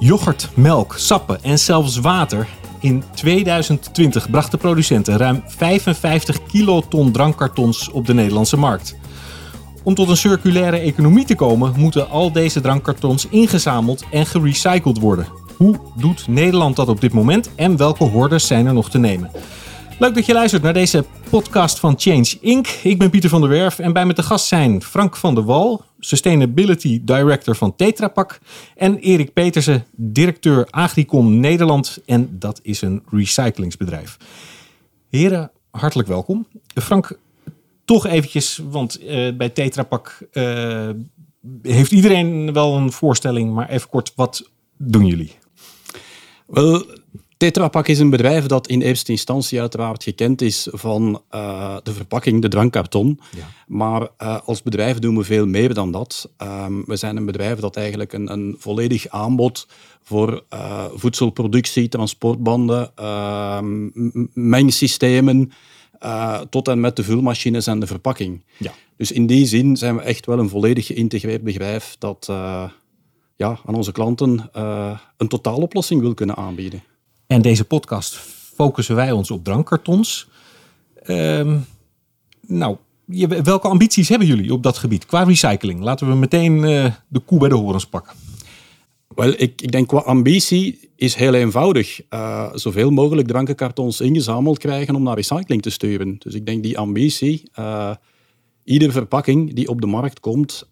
Yoghurt, 0.00 0.48
melk, 0.54 0.94
sappen 0.96 1.42
en 1.42 1.58
zelfs 1.58 1.96
water. 1.96 2.48
In 2.80 3.02
2020 3.14 4.30
brachten 4.30 4.58
producenten 4.58 5.16
ruim 5.16 5.42
55 5.46 6.46
kiloton 6.46 7.12
drankkartons 7.12 7.90
op 7.90 8.06
de 8.06 8.14
Nederlandse 8.14 8.56
markt. 8.56 8.96
Om 9.82 9.94
tot 9.94 10.08
een 10.08 10.16
circulaire 10.16 10.78
economie 10.78 11.24
te 11.24 11.34
komen, 11.34 11.74
moeten 11.76 12.10
al 12.10 12.32
deze 12.32 12.60
drankkartons 12.60 13.26
ingezameld 13.28 14.04
en 14.10 14.26
gerecycled 14.26 14.98
worden. 14.98 15.26
Hoe 15.56 15.76
doet 15.96 16.28
Nederland 16.28 16.76
dat 16.76 16.88
op 16.88 17.00
dit 17.00 17.12
moment 17.12 17.50
en 17.54 17.76
welke 17.76 18.04
hordes 18.04 18.46
zijn 18.46 18.66
er 18.66 18.74
nog 18.74 18.90
te 18.90 18.98
nemen? 18.98 19.30
Leuk 19.98 20.14
dat 20.14 20.26
je 20.26 20.32
luistert 20.32 20.62
naar 20.62 20.72
deze 20.72 21.04
podcast 21.30 21.78
van 21.78 21.94
Change 21.98 22.36
Inc. 22.40 22.66
Ik 22.66 22.98
ben 22.98 23.10
Pieter 23.10 23.30
van 23.30 23.40
der 23.40 23.50
Werf 23.50 23.78
en 23.78 23.92
bij 23.92 24.06
me 24.06 24.12
te 24.12 24.22
gast 24.22 24.46
zijn 24.46 24.82
Frank 24.82 25.16
van 25.16 25.34
der 25.34 25.44
Wal, 25.44 25.84
Sustainability 25.98 27.00
Director 27.04 27.54
van 27.54 27.76
Tetra 27.76 28.08
Pak, 28.08 28.38
en 28.76 28.98
Erik 28.98 29.32
Petersen, 29.32 29.86
directeur 29.96 30.66
Agricom 30.70 31.40
Nederland. 31.40 31.98
En 32.06 32.38
dat 32.38 32.60
is 32.62 32.82
een 32.82 33.02
recyclingsbedrijf. 33.10 34.16
Heren, 35.10 35.50
hartelijk 35.70 36.08
welkom. 36.08 36.46
Frank, 36.74 37.18
toch 37.84 38.06
eventjes, 38.06 38.60
want 38.70 39.02
uh, 39.02 39.36
bij 39.36 39.48
Tetra 39.48 39.82
Pak 39.82 40.18
uh, 40.32 40.90
heeft 41.62 41.92
iedereen 41.92 42.52
wel 42.52 42.76
een 42.76 42.92
voorstelling, 42.92 43.54
maar 43.54 43.68
even 43.68 43.88
kort, 43.88 44.12
wat 44.14 44.50
doen 44.76 45.06
jullie? 45.06 45.32
Wel, 46.46 46.84
Tetra 47.40 47.68
Pak 47.68 47.88
is 47.88 47.98
een 47.98 48.10
bedrijf 48.10 48.46
dat 48.46 48.66
in 48.66 48.80
eerste 48.80 49.10
instantie 49.10 49.60
uiteraard 49.60 50.02
gekend 50.02 50.42
is 50.42 50.68
van 50.70 51.22
uh, 51.34 51.76
de 51.82 51.92
verpakking, 51.92 52.42
de 52.42 52.48
drankkarton. 52.48 53.20
Ja. 53.36 53.48
Maar 53.66 54.08
uh, 54.22 54.38
als 54.44 54.62
bedrijf 54.62 54.98
doen 54.98 55.16
we 55.16 55.24
veel 55.24 55.46
meer 55.46 55.74
dan 55.74 55.90
dat. 55.90 56.30
Um, 56.42 56.84
we 56.86 56.96
zijn 56.96 57.16
een 57.16 57.24
bedrijf 57.24 57.58
dat 57.58 57.76
eigenlijk 57.76 58.12
een, 58.12 58.32
een 58.32 58.56
volledig 58.58 59.08
aanbod 59.08 59.66
voor 60.02 60.44
uh, 60.54 60.84
voedselproductie, 60.94 61.88
transportbanden, 61.88 62.90
ehm, 62.94 63.88
mengsystemen, 64.32 65.52
tot 66.48 66.68
en 66.68 66.80
met 66.80 66.96
de 66.96 67.04
vulmachines 67.04 67.66
en 67.66 67.80
de 67.80 67.86
verpakking. 67.86 68.44
Ja. 68.56 68.72
Dus 68.96 69.12
in 69.12 69.26
die 69.26 69.46
zin 69.46 69.76
zijn 69.76 69.96
we 69.96 70.02
echt 70.02 70.26
wel 70.26 70.38
een 70.38 70.48
volledig 70.48 70.86
geïntegreerd 70.86 71.42
bedrijf 71.42 71.96
dat 71.98 72.26
ja, 73.36 73.58
aan 73.64 73.74
onze 73.74 73.92
klanten 73.92 74.50
een 75.16 75.28
totaaloplossing 75.28 76.00
wil 76.00 76.14
kunnen 76.14 76.36
aanbieden. 76.36 76.82
En 77.30 77.42
deze 77.42 77.64
podcast 77.64 78.14
focussen 78.54 78.94
wij 78.94 79.12
ons 79.12 79.30
op 79.30 79.44
drankkartons. 79.44 80.28
Um, 81.06 81.66
nou, 82.46 82.76
welke 83.42 83.68
ambities 83.68 84.08
hebben 84.08 84.26
jullie 84.28 84.52
op 84.52 84.62
dat 84.62 84.78
gebied 84.78 85.06
qua 85.06 85.22
recycling? 85.22 85.80
Laten 85.80 86.08
we 86.08 86.14
meteen 86.14 86.56
uh, 86.56 86.92
de 87.08 87.18
koe 87.18 87.38
bij 87.38 87.48
de 87.48 87.54
horens 87.54 87.86
pakken. 87.86 88.12
Wel, 89.08 89.28
ik, 89.28 89.62
ik 89.62 89.72
denk 89.72 89.88
qua 89.88 89.98
ambitie 89.98 90.90
is 90.96 91.14
heel 91.14 91.34
eenvoudig. 91.34 92.00
Uh, 92.10 92.54
zoveel 92.54 92.90
mogelijk 92.90 93.28
drankenkartons 93.28 94.00
ingezameld 94.00 94.58
krijgen 94.58 94.94
om 94.94 95.02
naar 95.02 95.16
recycling 95.16 95.62
te 95.62 95.70
sturen. 95.70 96.16
Dus 96.18 96.34
ik 96.34 96.46
denk 96.46 96.62
die 96.62 96.78
ambitie, 96.78 97.42
uh, 97.58 97.94
iedere 98.64 98.92
verpakking 98.92 99.54
die 99.54 99.68
op 99.68 99.80
de 99.80 99.86
markt 99.86 100.20
komt, 100.20 100.68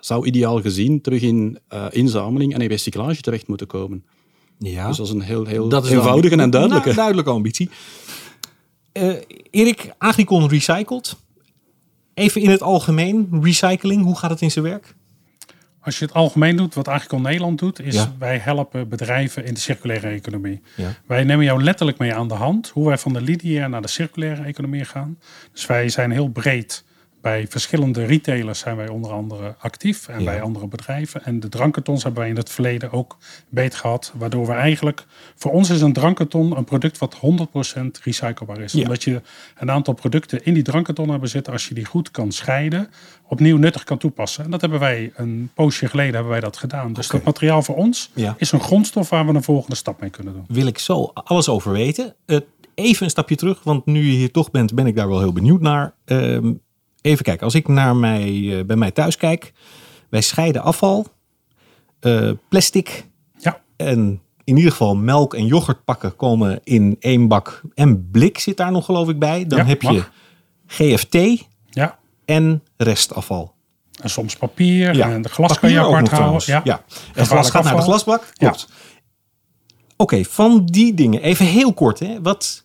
zou 0.00 0.26
ideaal 0.26 0.60
gezien 0.60 1.00
terug 1.00 1.22
in 1.22 1.58
inzameling 1.90 2.54
en 2.54 2.60
in 2.60 2.68
recyclage 2.68 3.20
terecht 3.20 3.46
moeten 3.46 3.66
komen. 3.66 4.04
Ja. 4.58 4.88
Dus 4.88 4.96
dat 4.96 5.06
is 5.06 5.12
een 5.12 5.20
heel, 5.20 5.46
heel 5.46 5.68
dat 5.68 5.84
is 5.84 5.90
eenvoudige 5.90 6.36
en 6.36 6.50
duidelijke. 6.50 6.84
Nou, 6.84 6.96
duidelijke 6.96 7.30
ambitie. 7.30 7.70
Uh, 8.92 9.14
Erik, 9.50 9.92
Agricon 9.98 10.48
Recycled. 10.48 11.16
Even 12.14 12.40
in 12.40 12.50
het 12.50 12.62
algemeen, 12.62 13.28
recycling, 13.42 14.04
hoe 14.04 14.18
gaat 14.18 14.30
het 14.30 14.40
in 14.40 14.50
zijn 14.50 14.64
werk? 14.64 14.94
Als 15.80 15.98
je 15.98 16.04
het 16.04 16.14
algemeen 16.14 16.56
doet, 16.56 16.74
wat 16.74 16.88
Agricon 16.88 17.22
Nederland 17.22 17.58
doet, 17.58 17.80
is 17.80 18.06
wij 18.18 18.38
helpen 18.38 18.88
bedrijven 18.88 19.44
in 19.44 19.54
de 19.54 19.60
circulaire 19.60 20.08
economie. 20.08 20.60
Ja. 20.76 20.94
Wij 21.06 21.24
nemen 21.24 21.44
jou 21.44 21.62
letterlijk 21.62 21.98
mee 21.98 22.14
aan 22.14 22.28
de 22.28 22.34
hand 22.34 22.68
hoe 22.68 22.86
wij 22.86 22.98
van 22.98 23.12
de 23.12 23.20
lineaire 23.20 23.68
naar 23.68 23.82
de 23.82 23.88
circulaire 23.88 24.42
economie 24.42 24.84
gaan. 24.84 25.18
Dus 25.52 25.66
wij 25.66 25.88
zijn 25.88 26.10
heel 26.10 26.28
breed 26.28 26.84
bij 27.22 27.46
verschillende 27.48 28.04
retailers 28.04 28.58
zijn 28.58 28.76
wij 28.76 28.88
onder 28.88 29.12
andere 29.12 29.54
actief 29.58 30.08
en 30.08 30.24
bij 30.24 30.42
andere 30.42 30.66
bedrijven. 30.66 31.24
En 31.24 31.40
de 31.40 31.48
drankkartons 31.48 32.02
hebben 32.02 32.20
wij 32.20 32.30
in 32.30 32.36
het 32.36 32.50
verleden 32.50 32.92
ook 32.92 33.16
beet 33.48 33.74
gehad. 33.74 34.12
Waardoor 34.16 34.46
we 34.46 34.52
eigenlijk, 34.52 35.04
voor 35.34 35.52
ons 35.52 35.70
is 35.70 35.80
een 35.80 35.92
drankkarton 35.92 36.56
een 36.56 36.64
product 36.64 36.98
wat 36.98 37.16
100% 37.16 37.18
recyclebaar 38.02 38.60
is. 38.60 38.74
Omdat 38.74 39.04
je 39.04 39.22
een 39.58 39.70
aantal 39.70 39.94
producten 39.94 40.44
in 40.44 40.54
die 40.54 40.62
drankkarton 40.62 41.08
hebben 41.08 41.28
zitten, 41.28 41.52
als 41.52 41.68
je 41.68 41.74
die 41.74 41.84
goed 41.84 42.10
kan 42.10 42.32
scheiden, 42.32 42.90
opnieuw 43.28 43.56
nuttig 43.56 43.84
kan 43.84 43.98
toepassen. 43.98 44.44
En 44.44 44.50
dat 44.50 44.60
hebben 44.60 44.80
wij 44.80 45.12
een 45.14 45.50
poosje 45.54 45.88
geleden 45.88 46.14
hebben 46.14 46.30
wij 46.32 46.40
dat 46.40 46.56
gedaan. 46.56 46.92
Dus 46.92 47.08
dat 47.08 47.24
materiaal 47.24 47.62
voor 47.62 47.76
ons 47.76 48.10
is 48.36 48.52
een 48.52 48.60
grondstof 48.60 49.08
waar 49.08 49.26
we 49.26 49.34
een 49.34 49.42
volgende 49.42 49.76
stap 49.76 50.00
mee 50.00 50.10
kunnen 50.10 50.32
doen. 50.32 50.44
Wil 50.48 50.66
ik 50.66 50.78
zo 50.78 51.10
alles 51.14 51.48
over 51.48 51.72
weten. 51.72 52.14
Uh, 52.26 52.38
even 52.74 53.04
een 53.04 53.10
stapje 53.10 53.36
terug, 53.36 53.62
want 53.62 53.86
nu 53.86 54.04
je 54.04 54.12
hier 54.12 54.30
toch 54.30 54.50
bent, 54.50 54.74
ben 54.74 54.86
ik 54.86 54.96
daar 54.96 55.08
wel 55.08 55.20
heel 55.20 55.32
benieuwd 55.32 55.60
naar. 55.60 55.94
Uh, 56.06 56.38
even 57.02 57.24
kijken, 57.24 57.44
als 57.44 57.54
ik 57.54 57.68
naar 57.68 57.96
mij, 57.96 58.30
uh, 58.30 58.64
bij 58.64 58.76
mij 58.76 58.90
thuis 58.90 59.16
kijk, 59.16 59.52
wij 60.08 60.20
scheiden 60.20 60.62
afval, 60.62 61.06
uh, 62.00 62.30
plastic 62.48 63.06
ja. 63.38 63.60
en 63.76 64.20
in 64.44 64.56
ieder 64.56 64.70
geval 64.70 64.96
melk 64.96 65.34
en 65.34 65.46
yoghurtpakken 65.46 66.16
komen 66.16 66.60
in 66.64 66.96
één 67.00 67.28
bak. 67.28 67.62
En 67.74 68.10
blik 68.10 68.38
zit 68.38 68.56
daar 68.56 68.72
nog 68.72 68.84
geloof 68.84 69.08
ik 69.08 69.18
bij. 69.18 69.46
Dan 69.46 69.66
heb 69.66 69.82
je 69.82 70.04
GFT 70.66 71.46
ja. 71.70 71.98
en 72.24 72.62
restafval. 72.76 73.54
En 74.00 74.10
soms 74.10 74.36
papier 74.36 74.94
ja. 74.94 75.10
en 75.10 75.22
de 75.22 75.28
glas 75.28 75.58
kan 75.58 75.70
je 75.70 75.80
apart 75.80 76.08
houden. 76.10 76.42
Ja. 76.46 76.60
ja. 76.64 76.84
En 77.14 77.26
glas 77.26 77.50
gaat 77.50 77.64
naar 77.64 77.76
de 77.76 77.82
glasbak. 77.82 78.32
Klopt. 78.36 78.68
Oké, 79.96 80.24
van 80.24 80.66
die 80.66 80.94
dingen, 80.94 81.22
even 81.22 81.46
heel 81.46 81.72
kort. 81.72 81.98
Hè. 81.98 82.22
Wat 82.22 82.64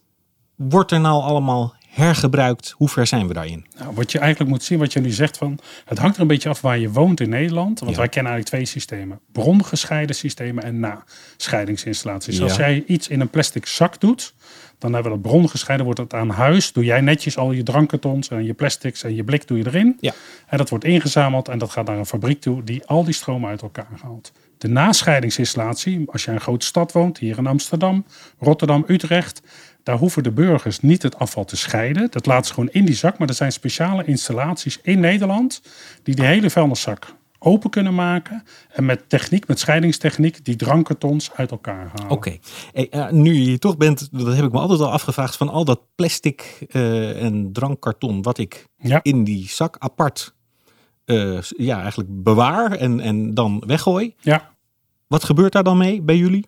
wordt 0.55 0.91
er 0.91 0.99
nou 0.99 1.23
allemaal 1.23 1.73
hergebruikt? 1.97 2.73
Hoe 2.77 2.89
ver 2.89 3.07
zijn 3.07 3.27
we 3.27 3.33
daarin? 3.33 3.65
Nou, 3.77 3.95
wat 3.95 4.11
je 4.11 4.19
eigenlijk 4.19 4.51
moet 4.51 4.63
zien, 4.63 4.79
wat 4.79 4.93
je 4.93 4.99
nu 4.99 5.11
zegt 5.11 5.37
van, 5.37 5.59
het 5.85 5.97
hangt 5.97 6.15
er 6.15 6.21
een 6.21 6.27
beetje 6.27 6.49
af 6.49 6.61
waar 6.61 6.77
je 6.77 6.91
woont 6.91 7.19
in 7.19 7.29
Nederland. 7.29 7.79
Want 7.79 7.95
wij 7.95 8.09
kennen 8.09 8.31
eigenlijk 8.31 8.63
twee 8.63 8.81
systemen. 8.81 9.19
Brongescheiden 9.31 10.15
systemen 10.15 10.63
en 10.63 10.79
nascheidingsinstallaties. 10.79 12.37
Ja. 12.37 12.43
Als 12.43 12.55
jij 12.55 12.83
iets 12.87 13.07
in 13.07 13.19
een 13.19 13.29
plastic 13.29 13.65
zak 13.65 13.99
doet, 13.99 14.33
dan 14.77 14.93
hebben 14.93 15.11
we 15.11 15.17
dat 15.17 15.31
brongescheiden, 15.31 15.85
wordt 15.85 16.01
het 16.01 16.13
aan 16.13 16.29
huis. 16.29 16.71
Doe 16.71 16.83
jij 16.83 17.01
netjes 17.01 17.37
al 17.37 17.51
je 17.51 17.63
drankkartons 17.63 18.29
en 18.29 18.45
je 18.45 18.53
plastics 18.53 19.03
en 19.03 19.15
je 19.15 19.23
blik 19.23 19.47
doe 19.47 19.57
je 19.57 19.65
erin. 19.65 19.97
Ja. 19.99 20.13
En 20.47 20.57
dat 20.57 20.69
wordt 20.69 20.85
ingezameld 20.85 21.47
en 21.47 21.57
dat 21.57 21.69
gaat 21.69 21.87
naar 21.87 21.97
een 21.97 22.05
fabriek 22.05 22.41
toe 22.41 22.63
die 22.63 22.85
al 22.85 23.03
die 23.03 23.13
stromen 23.13 23.49
uit 23.49 23.61
elkaar 23.61 23.87
haalt. 24.01 24.31
De 24.57 24.67
nascheidingsinstallatie, 24.67 26.03
als 26.11 26.23
je 26.23 26.29
in 26.29 26.35
een 26.35 26.41
grote 26.41 26.65
stad 26.65 26.91
woont, 26.91 27.17
hier 27.17 27.37
in 27.37 27.47
Amsterdam, 27.47 28.05
Rotterdam, 28.39 28.83
Utrecht, 28.87 29.41
daar 29.83 29.97
hoeven 29.97 30.23
de 30.23 30.31
burgers 30.31 30.79
niet 30.79 31.03
het 31.03 31.19
afval 31.19 31.45
te 31.45 31.57
scheiden. 31.57 32.11
Dat 32.11 32.25
laten 32.25 32.45
ze 32.45 32.53
gewoon 32.53 32.69
in 32.71 32.85
die 32.85 32.95
zak. 32.95 33.17
Maar 33.17 33.27
er 33.27 33.33
zijn 33.33 33.51
speciale 33.51 34.03
installaties 34.03 34.79
in 34.81 34.99
Nederland 34.99 35.61
die 36.03 36.15
die 36.15 36.25
hele 36.25 36.49
vuilniszak 36.49 37.15
open 37.39 37.69
kunnen 37.69 37.95
maken. 37.95 38.43
En 38.69 38.85
met 38.85 39.09
techniek, 39.09 39.47
met 39.47 39.59
scheidingstechniek, 39.59 40.45
die 40.45 40.55
drankkartons 40.55 41.31
uit 41.35 41.51
elkaar 41.51 41.91
halen. 41.95 42.11
Oké. 42.11 42.37
Eh, 42.73 43.09
nu 43.09 43.33
je 43.33 43.39
hier 43.39 43.59
toch 43.59 43.77
bent, 43.77 44.09
dat 44.11 44.35
heb 44.35 44.45
ik 44.45 44.51
me 44.51 44.59
altijd 44.59 44.79
al 44.79 44.91
afgevraagd, 44.91 45.35
van 45.35 45.49
al 45.49 45.65
dat 45.65 45.81
plastic 45.95 46.65
uh, 46.71 47.23
en 47.23 47.53
drankkarton 47.53 48.21
wat 48.21 48.37
ik 48.37 48.65
in 49.01 49.23
die 49.23 49.49
zak 49.49 49.75
apart 49.79 50.35
uh, 51.07 51.41
ja, 51.41 51.81
eigenlijk 51.81 52.23
bewaar 52.23 52.71
en, 52.71 52.99
en 52.99 53.33
dan 53.33 53.63
weggooi. 53.65 54.13
Ja. 54.19 54.49
Wat 55.07 55.23
gebeurt 55.23 55.51
daar 55.51 55.63
dan 55.63 55.77
mee 55.77 56.01
bij 56.01 56.17
jullie? 56.17 56.45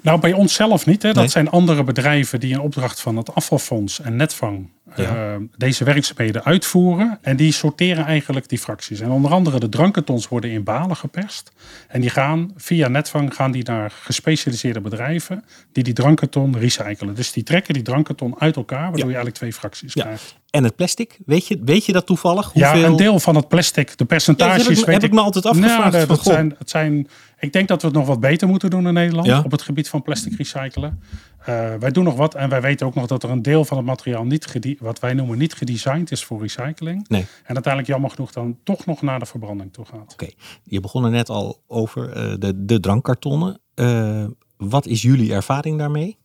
Nou, 0.00 0.20
bij 0.20 0.32
ons 0.32 0.54
zelf 0.54 0.86
niet. 0.86 1.02
Hè. 1.02 1.12
Dat 1.12 1.30
zijn 1.30 1.50
andere 1.50 1.84
bedrijven 1.84 2.40
die 2.40 2.52
in 2.52 2.60
opdracht 2.60 3.00
van 3.00 3.16
het 3.16 3.34
afvalfonds 3.34 4.00
en 4.00 4.16
Netvang 4.16 4.70
uh, 4.98 5.34
deze 5.56 5.84
werkzaamheden 5.84 6.44
uitvoeren. 6.44 7.18
En 7.22 7.36
die 7.36 7.52
sorteren 7.52 8.04
eigenlijk 8.04 8.48
die 8.48 8.58
fracties. 8.58 9.00
En 9.00 9.10
onder 9.10 9.30
andere 9.30 9.60
de 9.60 9.68
drankkartons 9.68 10.28
worden 10.28 10.50
in 10.50 10.64
balen 10.64 10.96
geperst. 10.96 11.52
En 11.88 12.00
die 12.00 12.10
gaan 12.10 12.52
via 12.56 12.88
Netvang 12.88 13.34
gaan 13.34 13.50
die 13.50 13.64
naar 13.64 13.90
gespecialiseerde 13.90 14.80
bedrijven 14.80 15.44
die 15.72 15.84
die 15.84 15.94
drankkarton 15.94 16.58
recyclen. 16.58 17.14
Dus 17.14 17.32
die 17.32 17.42
trekken 17.42 17.74
die 17.74 17.82
drankkarton 17.82 18.34
uit 18.40 18.56
elkaar, 18.56 18.82
waardoor 18.82 18.98
je 18.98 19.04
eigenlijk 19.04 19.36
twee 19.36 19.52
fracties 19.52 19.92
krijgt. 19.92 20.36
En 20.50 20.64
het 20.64 20.76
plastic, 20.76 21.18
weet 21.26 21.46
je, 21.46 21.60
weet 21.64 21.84
je 21.84 21.92
dat 21.92 22.06
toevallig? 22.06 22.52
Hoeveel... 22.52 22.80
Ja, 22.80 22.86
een 22.86 22.96
deel 22.96 23.20
van 23.20 23.36
het 23.36 23.48
plastic, 23.48 23.98
de 23.98 24.04
percentages. 24.04 24.62
Ja, 24.62 24.68
heb, 24.68 24.78
ik, 24.78 24.84
heb 24.84 25.02
ik, 25.02 25.12
me 25.12 25.20
altijd 25.20 25.46
afgevraagd. 25.46 25.92
Nou, 25.92 26.06
dat, 26.06 26.22
zijn, 26.22 26.54
het 26.58 26.70
zijn, 26.70 27.08
ik 27.38 27.52
denk 27.52 27.68
dat 27.68 27.80
we 27.80 27.88
het 27.88 27.96
nog 27.96 28.06
wat 28.06 28.20
beter 28.20 28.48
moeten 28.48 28.70
doen 28.70 28.86
in 28.86 28.94
Nederland 28.94 29.44
op 29.44 29.50
het 29.50 29.62
gebied 29.62 29.88
van 29.88 30.02
plastic 30.02 30.36
recyclen. 30.36 31.02
Uh, 31.40 31.74
wij 31.74 31.90
doen 31.90 32.04
nog 32.04 32.16
wat 32.16 32.34
en 32.34 32.48
wij 32.48 32.60
weten 32.60 32.86
ook 32.86 32.94
nog 32.94 33.06
dat 33.06 33.22
er 33.22 33.30
een 33.30 33.42
deel 33.42 33.64
van 33.64 33.76
het 33.76 33.86
materiaal 33.86 34.24
niet 34.24 34.76
wat 34.78 35.00
wij 35.00 35.14
noemen 35.14 35.38
niet 35.38 35.54
gedesigned 35.54 36.10
is 36.10 36.24
voor 36.24 36.40
recycling. 36.40 37.08
Nee. 37.08 37.20
En 37.20 37.54
uiteindelijk 37.54 37.86
jammer 37.86 38.10
genoeg 38.10 38.32
dan 38.32 38.58
toch 38.64 38.86
nog 38.86 39.02
naar 39.02 39.18
de 39.18 39.26
verbranding 39.26 39.72
toe 39.72 39.84
gaat. 39.84 40.12
Oké, 40.12 40.28
je 40.62 40.80
begon 40.80 41.04
er 41.04 41.10
net 41.10 41.28
al 41.28 41.62
over 41.66 42.08
uh, 42.08 42.34
de, 42.38 42.64
de 42.64 42.80
drankkartonnen. 42.80 43.60
Uh, 43.74 44.24
wat 44.56 44.86
is 44.86 45.02
jullie 45.02 45.32
ervaring 45.32 45.78
daarmee? 45.78 46.18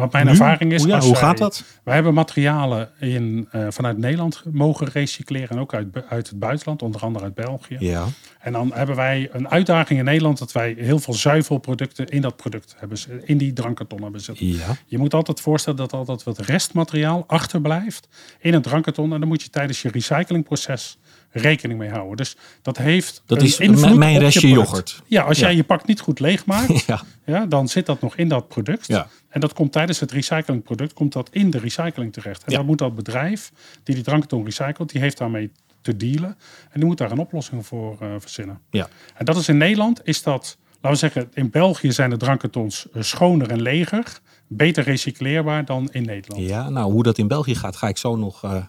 Wat 0.00 0.12
mijn 0.12 0.28
ervaring 0.28 0.72
is. 0.72 0.82
Hoe, 0.82 0.90
ja, 0.90 1.00
hoe 1.00 1.14
gaat 1.14 1.38
dat? 1.38 1.64
Wij 1.84 1.94
hebben 1.94 2.14
materialen 2.14 2.88
in, 2.98 3.48
uh, 3.52 3.66
vanuit 3.68 3.98
Nederland 3.98 4.42
mogen 4.52 4.86
recycleren. 4.86 5.48
En 5.48 5.58
ook 5.58 5.74
uit, 5.74 5.86
uit 6.08 6.28
het 6.28 6.38
buitenland, 6.38 6.82
onder 6.82 7.00
andere 7.00 7.24
uit 7.24 7.34
België. 7.34 7.76
Ja. 7.78 8.06
En 8.40 8.52
dan 8.52 8.72
hebben 8.74 8.96
wij 8.96 9.28
een 9.32 9.48
uitdaging 9.48 9.98
in 9.98 10.04
Nederland 10.04 10.38
dat 10.38 10.52
wij 10.52 10.74
heel 10.78 10.98
veel 10.98 11.14
zuivelproducten 11.14 12.06
in 12.06 12.20
dat 12.20 12.36
product 12.36 12.74
hebben, 12.78 12.98
in 13.24 13.38
die 13.38 13.52
drankkarton 13.52 14.02
hebben 14.02 14.20
zitten. 14.20 14.46
Ja. 14.46 14.76
Je 14.86 14.98
moet 14.98 15.14
altijd 15.14 15.40
voorstellen 15.40 15.78
dat 15.78 15.92
altijd 15.92 16.22
wat 16.22 16.38
restmateriaal 16.38 17.24
achterblijft 17.26 18.08
in 18.38 18.52
het 18.52 18.62
drankkarton. 18.62 19.12
En 19.12 19.20
dan 19.20 19.28
moet 19.28 19.42
je 19.42 19.50
tijdens 19.50 19.82
je 19.82 19.90
recyclingproces 19.90 20.98
rekening 21.30 21.78
mee 21.78 21.90
houden. 21.90 22.16
Dus 22.16 22.36
dat 22.62 22.76
heeft 22.76 23.22
dat 23.26 23.42
is 23.42 23.58
mijn 23.58 24.18
restje 24.18 24.48
yoghurt. 24.48 25.02
Ja, 25.06 25.22
als 25.22 25.38
jij 25.38 25.56
je 25.56 25.64
pak 25.64 25.86
niet 25.86 26.00
goed 26.00 26.20
leegmaakt, 26.20 26.84
ja. 26.86 27.02
ja. 27.24 27.46
dan 27.46 27.68
zit 27.68 27.86
dat 27.86 28.00
nog 28.00 28.16
in 28.16 28.28
dat 28.28 28.48
product. 28.48 28.86
Ja. 28.86 29.06
En 29.28 29.40
dat 29.40 29.52
komt 29.52 29.72
tijdens 29.72 30.00
het 30.00 30.12
recyclingproduct 30.12 30.92
komt 30.92 31.12
dat 31.12 31.28
in 31.32 31.50
de 31.50 31.58
recycling 31.58 32.12
terecht. 32.12 32.44
En 32.44 32.52
dan 32.52 32.66
moet 32.66 32.78
dat 32.78 32.94
bedrijf 32.94 33.52
die 33.82 33.94
die 33.94 34.04
drankton 34.04 34.44
recycelt, 34.44 34.90
die 34.90 35.00
heeft 35.00 35.18
daarmee 35.18 35.50
te 35.80 35.96
dealen. 35.96 36.36
En 36.70 36.80
die 36.80 36.84
moet 36.84 36.98
daar 36.98 37.10
een 37.10 37.18
oplossing 37.18 37.66
voor 37.66 37.98
uh, 38.02 38.08
verzinnen. 38.18 38.60
Ja. 38.70 38.88
En 39.14 39.24
dat 39.24 39.36
is 39.36 39.48
in 39.48 39.56
Nederland, 39.56 40.00
is 40.04 40.22
dat, 40.22 40.58
laten 40.80 40.90
we 40.90 40.96
zeggen, 40.96 41.30
in 41.34 41.50
België 41.50 41.92
zijn 41.92 42.10
de 42.10 42.16
drankkartons 42.16 42.88
eh, 42.92 43.02
schoner 43.02 43.50
en 43.50 43.62
leger. 43.62 44.20
Beter 44.46 44.84
recycleerbaar 44.84 45.64
dan 45.64 45.88
in 45.92 46.04
Nederland. 46.04 46.48
Ja, 46.48 46.68
nou 46.68 46.92
hoe 46.92 47.02
dat 47.02 47.18
in 47.18 47.28
België 47.28 47.54
gaat, 47.54 47.76
ga 47.76 47.88
ik 47.88 47.96
zo 47.96 48.16
nog 48.16 48.44
uh, 48.44 48.64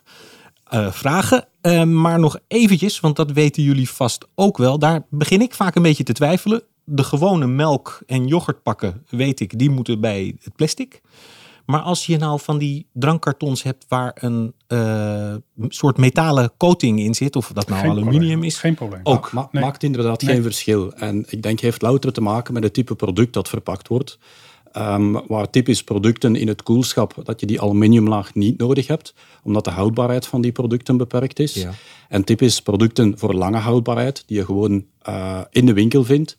uh, 0.73 0.91
vragen. 0.91 1.47
maar 1.87 2.19
nog 2.19 2.39
eventjes, 2.47 2.99
want 2.99 3.15
dat 3.15 3.31
weten 3.31 3.63
jullie 3.63 3.89
vast 3.89 4.27
ook 4.35 4.57
wel. 4.57 4.79
Daar 4.79 5.05
begin 5.09 5.41
ik 5.41 5.53
vaak 5.53 5.75
een 5.75 5.81
beetje 5.81 6.03
te 6.03 6.13
twijfelen. 6.13 6.63
De 6.83 7.03
gewone 7.03 7.47
melk- 7.47 8.01
en 8.07 8.27
yoghurtpakken, 8.27 9.05
weet 9.09 9.39
ik, 9.39 9.59
die 9.59 9.69
moeten 9.69 9.99
bij 9.99 10.35
het 10.39 10.55
plastic. 10.55 11.01
Maar 11.65 11.81
als 11.81 12.05
je 12.05 12.17
nou 12.17 12.39
van 12.39 12.57
die 12.57 12.87
drankkartons 12.93 13.63
hebt 13.63 13.85
waar 13.87 14.17
een 14.19 14.53
uh, 14.67 15.35
soort 15.67 15.97
metalen 15.97 16.51
coating 16.57 16.99
in 16.99 17.13
zit, 17.13 17.35
of 17.35 17.51
dat 17.53 17.67
nou 17.67 17.81
geen 17.81 17.89
aluminium 17.89 18.19
probleem. 18.19 18.43
is, 18.43 18.57
geen 18.57 18.75
probleem. 18.75 18.99
ook. 19.03 19.31
Ma 19.31 19.47
nee. 19.51 19.63
Maakt 19.63 19.83
inderdaad 19.83 20.21
nee. 20.21 20.33
geen 20.33 20.43
verschil. 20.43 20.93
En 20.93 21.25
ik 21.29 21.41
denk 21.41 21.59
heeft 21.59 21.81
louter 21.81 22.13
te 22.13 22.21
maken 22.21 22.53
met 22.53 22.63
het 22.63 22.73
type 22.73 22.95
product 22.95 23.33
dat 23.33 23.49
verpakt 23.49 23.87
wordt. 23.87 24.19
Um, 24.77 25.27
waar 25.27 25.49
typisch 25.49 25.83
producten 25.83 26.35
in 26.35 26.47
het 26.47 26.63
koelschap, 26.63 27.15
dat 27.23 27.39
je 27.39 27.45
die 27.45 27.61
aluminiumlaag 27.61 28.33
niet 28.33 28.57
nodig 28.57 28.87
hebt, 28.87 29.13
omdat 29.43 29.63
de 29.63 29.69
houdbaarheid 29.69 30.25
van 30.25 30.41
die 30.41 30.51
producten 30.51 30.97
beperkt 30.97 31.39
is. 31.39 31.53
Ja. 31.53 31.71
En 32.09 32.23
typisch 32.23 32.61
producten 32.61 33.17
voor 33.17 33.33
lange 33.33 33.57
houdbaarheid, 33.57 34.23
die 34.25 34.37
je 34.37 34.45
gewoon 34.45 34.85
uh, 35.09 35.41
in 35.49 35.65
de 35.65 35.73
winkel 35.73 36.03
vindt, 36.03 36.37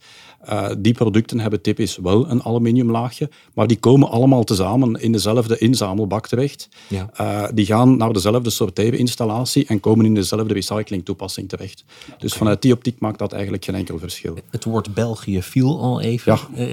uh, 0.48 0.70
die 0.78 0.92
producten 0.92 1.40
hebben 1.40 1.60
typisch 1.60 1.96
wel 1.96 2.30
een 2.30 2.42
aluminiumlaagje, 2.42 3.30
maar 3.54 3.66
die 3.66 3.78
komen 3.78 4.10
allemaal 4.10 4.44
tezamen 4.44 4.94
in 5.00 5.12
dezelfde 5.12 5.58
inzamelbak 5.58 6.28
terecht. 6.28 6.68
Ja. 6.88 7.10
Uh, 7.20 7.44
die 7.54 7.66
gaan 7.66 7.96
naar 7.96 8.12
dezelfde 8.12 8.50
sorteerinstallatie 8.50 9.66
en 9.66 9.80
komen 9.80 10.04
in 10.04 10.14
dezelfde 10.14 10.54
recyclingtoepassing 10.54 11.48
terecht. 11.48 11.84
Okay. 12.06 12.18
Dus 12.18 12.32
vanuit 12.32 12.62
die 12.62 12.72
optiek 12.72 13.00
maakt 13.00 13.18
dat 13.18 13.32
eigenlijk 13.32 13.64
geen 13.64 13.74
enkel 13.74 13.98
verschil. 13.98 14.38
Het 14.50 14.64
woord 14.64 14.94
België 14.94 15.42
viel 15.42 15.80
al 15.80 16.00
even. 16.00 16.38
Ja. 16.54 16.64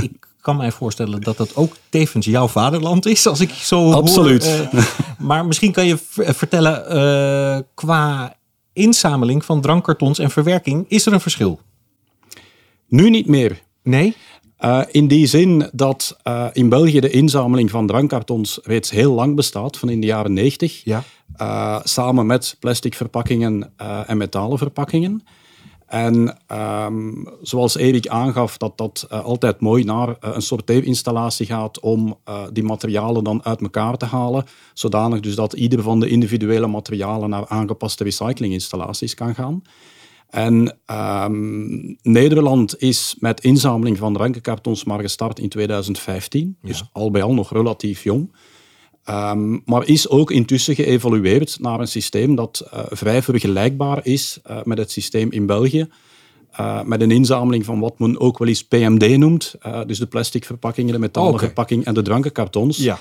ik, 0.00 0.26
kan 0.48 0.56
mij 0.56 0.72
voorstellen 0.72 1.20
dat 1.20 1.36
dat 1.36 1.56
ook 1.56 1.76
tevens 1.88 2.26
jouw 2.26 2.48
vaderland 2.48 3.06
is, 3.06 3.26
als 3.26 3.40
ik 3.40 3.50
zo 3.50 3.92
Absoluut. 3.92 4.46
Hoor, 4.46 4.68
uh, 4.74 4.84
maar 5.18 5.46
misschien 5.46 5.72
kan 5.72 5.86
je 5.86 5.96
vertellen, 6.14 6.96
uh, 6.96 7.62
qua 7.74 8.36
inzameling 8.72 9.44
van 9.44 9.60
drankkartons 9.60 10.18
en 10.18 10.30
verwerking, 10.30 10.84
is 10.88 11.06
er 11.06 11.12
een 11.12 11.20
verschil? 11.20 11.60
Nu 12.86 13.10
niet 13.10 13.26
meer. 13.26 13.62
Nee? 13.82 14.16
Uh, 14.60 14.80
in 14.90 15.08
die 15.08 15.26
zin 15.26 15.68
dat 15.72 16.16
uh, 16.24 16.46
in 16.52 16.68
België 16.68 17.00
de 17.00 17.10
inzameling 17.10 17.70
van 17.70 17.86
drankkartons 17.86 18.58
reeds 18.62 18.90
heel 18.90 19.12
lang 19.12 19.36
bestaat, 19.36 19.76
van 19.76 19.88
in 19.88 20.00
de 20.00 20.06
jaren 20.06 20.32
90. 20.32 20.84
Ja. 20.84 21.04
Uh, 21.40 21.80
samen 21.82 22.26
met 22.26 22.56
plastic 22.60 22.94
verpakkingen 22.94 23.72
en 24.06 24.16
metalen 24.16 24.58
verpakkingen. 24.58 25.22
En 25.88 26.36
um, 26.52 27.26
zoals 27.42 27.76
Erik 27.76 28.08
aangaf, 28.08 28.56
dat 28.56 28.78
dat 28.78 29.06
uh, 29.12 29.24
altijd 29.24 29.60
mooi 29.60 29.84
naar 29.84 30.08
uh, 30.08 30.14
een 30.20 30.42
sorteerinstallatie 30.42 31.46
gaat 31.46 31.80
om 31.80 32.18
uh, 32.28 32.42
die 32.52 32.62
materialen 32.62 33.24
dan 33.24 33.44
uit 33.44 33.60
elkaar 33.60 33.96
te 33.96 34.04
halen, 34.04 34.44
zodanig 34.74 35.20
dus 35.20 35.34
dat 35.34 35.52
ieder 35.52 35.82
van 35.82 36.00
de 36.00 36.08
individuele 36.08 36.66
materialen 36.66 37.30
naar 37.30 37.48
aangepaste 37.48 38.04
recyclinginstallaties 38.04 39.14
kan 39.14 39.34
gaan. 39.34 39.62
En 40.30 40.78
um, 41.26 41.96
Nederland 42.02 42.80
is 42.80 43.16
met 43.18 43.40
inzameling 43.40 43.98
van 43.98 44.12
drankenkartons 44.12 44.84
maar 44.84 45.00
gestart 45.00 45.38
in 45.38 45.48
2015, 45.48 46.56
Ja. 46.60 46.68
dus 46.68 46.84
al 46.92 47.10
bij 47.10 47.22
al 47.22 47.34
nog 47.34 47.52
relatief 47.52 48.02
jong. 48.02 48.30
Um, 49.10 49.62
maar 49.64 49.86
is 49.86 50.08
ook 50.08 50.30
intussen 50.30 50.74
geëvolueerd 50.74 51.56
naar 51.60 51.80
een 51.80 51.88
systeem 51.88 52.34
dat 52.34 52.68
uh, 52.74 52.80
vrij 52.88 53.22
vergelijkbaar 53.22 54.00
is 54.02 54.38
uh, 54.50 54.56
met 54.64 54.78
het 54.78 54.90
systeem 54.90 55.30
in 55.30 55.46
België. 55.46 55.88
Uh, 56.60 56.82
met 56.82 57.00
een 57.00 57.10
inzameling 57.10 57.64
van 57.64 57.80
wat 57.80 57.98
men 57.98 58.20
ook 58.20 58.38
wel 58.38 58.48
eens 58.48 58.64
PMD 58.64 59.16
noemt. 59.16 59.54
dus 59.86 59.98
de 59.98 60.06
plastic 60.06 60.44
verpakkingen, 60.44 60.92
de 60.92 60.98
metalen 60.98 61.38
verpakking 61.38 61.84
en 61.84 61.94
de 61.94 62.02
drankenkartons. 62.02 62.76
Ja. 62.76 62.98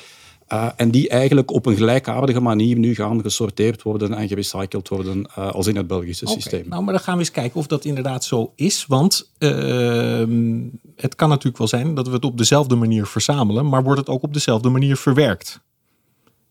en 0.76 0.92
die 0.92 1.10
eigenlijk 1.10 1.52
op 1.52 1.66
een 1.66 1.76
gelijkaardige 1.76 2.40
manier 2.40 2.78
nu 2.78 2.96
gaan 2.96 3.22
gesorteerd 3.22 3.82
worden 3.82 4.14
en 4.14 4.28
gerecycled 4.28 4.90
worden 4.90 5.36
als 5.36 5.68
in 5.68 5.76
het 5.76 5.88
Belgische 5.88 6.28
systeem. 6.28 6.66
Nou, 6.70 6.84
maar 6.84 6.94
dan 6.94 7.04
gaan 7.04 7.14
we 7.14 7.20
eens 7.20 7.32
kijken 7.32 7.60
of 7.60 7.68
dat 7.68 7.86
inderdaad 7.86 8.24
zo 8.24 8.52
is. 8.56 8.86
Want 8.86 9.32
ehm, 9.38 10.62
het 10.96 11.16
kan 11.16 11.30
natuurlijk 11.30 11.58
wel 11.58 11.68
zijn 11.68 11.96
dat 11.96 12.08
we 12.08 12.14
het 12.14 12.26
op 12.26 12.38
dezelfde 12.38 12.76
manier 12.76 13.06
verzamelen, 13.06 13.70
maar 13.70 13.84
wordt 13.84 14.00
het 14.00 14.10
ook 14.10 14.24
op 14.24 14.34
dezelfde 14.34 14.70
manier 14.70 14.98
verwerkt? 14.98 15.60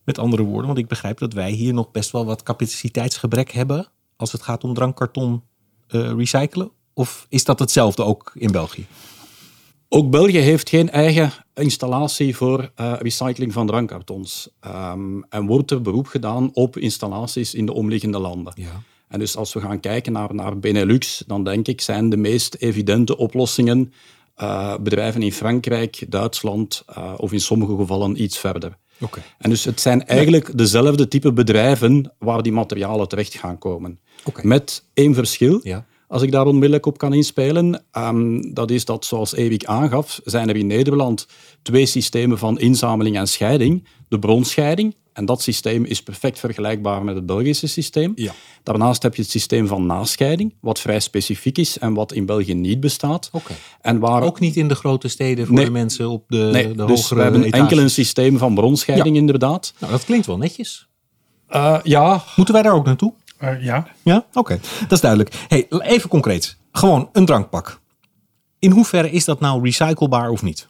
Met 0.06 0.18
andere 0.18 0.42
woorden, 0.42 0.66
want 0.66 0.78
ik 0.78 0.88
begrijp 0.88 1.18
dat 1.18 1.32
wij 1.32 1.50
hier 1.50 1.74
nog 1.74 1.90
best 1.90 2.10
wel 2.10 2.24
wat 2.24 2.42
capaciteitsgebrek 2.42 3.50
hebben 3.50 3.86
als 4.16 4.32
het 4.32 4.42
gaat 4.42 4.64
om 4.64 4.74
drankkarton 4.74 5.42
eh, 5.88 6.12
recyclen. 6.16 6.70
Of 6.94 7.26
is 7.28 7.44
dat 7.44 7.58
hetzelfde 7.58 8.02
ook 8.02 8.32
in 8.34 8.52
België? 8.52 8.86
Ook 9.88 10.10
België 10.10 10.38
heeft 10.38 10.68
geen 10.68 10.90
eigen 10.90 11.32
installatie 11.54 12.36
voor 12.36 12.70
uh, 12.80 12.92
recycling 12.98 13.52
van 13.52 13.66
drankkartons. 13.66 14.48
Um, 14.66 15.24
en 15.28 15.46
wordt 15.46 15.70
er 15.70 15.82
beroep 15.82 16.06
gedaan 16.06 16.50
op 16.52 16.76
installaties 16.76 17.54
in 17.54 17.66
de 17.66 17.72
omliggende 17.72 18.18
landen. 18.18 18.52
Ja. 18.56 18.82
En 19.08 19.18
dus 19.18 19.36
als 19.36 19.52
we 19.52 19.60
gaan 19.60 19.80
kijken 19.80 20.12
naar, 20.12 20.34
naar 20.34 20.58
Benelux, 20.58 21.24
dan 21.26 21.44
denk 21.44 21.68
ik 21.68 21.80
zijn 21.80 22.08
de 22.08 22.16
meest 22.16 22.54
evidente 22.54 23.16
oplossingen 23.16 23.92
uh, 24.42 24.76
bedrijven 24.80 25.22
in 25.22 25.32
Frankrijk, 25.32 26.04
Duitsland 26.08 26.84
uh, 26.98 27.12
of 27.16 27.32
in 27.32 27.40
sommige 27.40 27.76
gevallen 27.76 28.22
iets 28.22 28.38
verder. 28.38 28.76
En 29.38 29.50
dus 29.50 29.64
het 29.64 29.80
zijn 29.80 30.06
eigenlijk 30.06 30.58
dezelfde 30.58 31.08
type 31.08 31.32
bedrijven 31.32 32.12
waar 32.18 32.42
die 32.42 32.52
materialen 32.52 33.08
terecht 33.08 33.34
gaan 33.34 33.58
komen. 33.58 33.98
Met 34.42 34.84
één 34.94 35.14
verschil. 35.14 35.60
Ja. 35.62 35.86
Als 36.08 36.22
ik 36.22 36.32
daar 36.32 36.46
onmiddellijk 36.46 36.86
op 36.86 36.98
kan 36.98 37.12
inspelen, 37.12 37.84
um, 37.92 38.54
dat 38.54 38.70
is 38.70 38.84
dat, 38.84 39.04
zoals 39.04 39.34
Erik 39.34 39.64
aangaf, 39.64 40.20
zijn 40.24 40.48
er 40.48 40.56
in 40.56 40.66
Nederland 40.66 41.26
twee 41.62 41.86
systemen 41.86 42.38
van 42.38 42.58
inzameling 42.58 43.16
en 43.16 43.28
scheiding. 43.28 43.86
De 44.08 44.18
bronscheiding, 44.18 44.94
en 45.16 45.24
dat 45.24 45.42
systeem 45.42 45.84
is 45.84 46.02
perfect 46.02 46.38
vergelijkbaar 46.38 47.04
met 47.04 47.14
het 47.14 47.26
Belgische 47.26 47.66
systeem. 47.66 48.12
Ja. 48.14 48.32
Daarnaast 48.62 49.02
heb 49.02 49.14
je 49.14 49.22
het 49.22 49.30
systeem 49.30 49.66
van 49.66 49.86
nascheiding, 49.86 50.54
wat 50.60 50.80
vrij 50.80 51.00
specifiek 51.00 51.58
is 51.58 51.78
en 51.78 51.94
wat 51.94 52.12
in 52.12 52.26
België 52.26 52.54
niet 52.54 52.80
bestaat. 52.80 53.28
Oké. 53.32 53.52
En 53.80 53.98
waar 53.98 54.22
Ook 54.22 54.40
niet 54.40 54.56
in 54.56 54.68
de 54.68 54.74
grote 54.74 55.08
steden 55.08 55.46
voor 55.46 55.54
Nee. 55.54 55.64
de 55.64 55.70
mensen 55.70 56.08
op 56.08 56.24
de, 56.28 56.48
nee, 56.52 56.66
de 56.68 56.74
dus 56.74 56.86
hogere 57.00 57.14
we 57.14 57.22
hebben 57.22 57.44
etages. 57.44 57.60
enkel 57.60 57.78
een 57.78 57.90
systeem 57.90 58.38
van 58.38 58.54
bronscheiding, 58.54 59.16
inderdaad. 59.16 59.74
Nou, 59.78 59.92
dat 59.92 60.04
klinkt 60.04 60.26
wel 60.26 60.36
netjes. 60.38 60.88
Uh, 61.50 61.78
ja, 61.82 62.22
Moeten 62.36 62.54
wij 62.54 62.62
daar 62.62 62.74
ook 62.74 62.84
naartoe? 62.84 63.12
Uh, 63.42 63.62
ja, 63.64 63.86
Ja, 64.02 64.26
oké. 64.32 64.60
Dat 64.80 64.92
is 64.92 65.00
duidelijk. 65.00 65.34
Hey, 65.48 65.66
even 65.68 66.08
concreet. 66.08 66.56
Gewoon 66.72 67.08
een 67.12 67.26
drankpak. 67.26 67.80
In 68.58 68.70
hoeverre 68.70 69.10
is 69.10 69.24
dat 69.24 69.40
nou 69.40 69.62
recyclebaar 69.64 70.30
of 70.30 70.42
niet? 70.42 70.68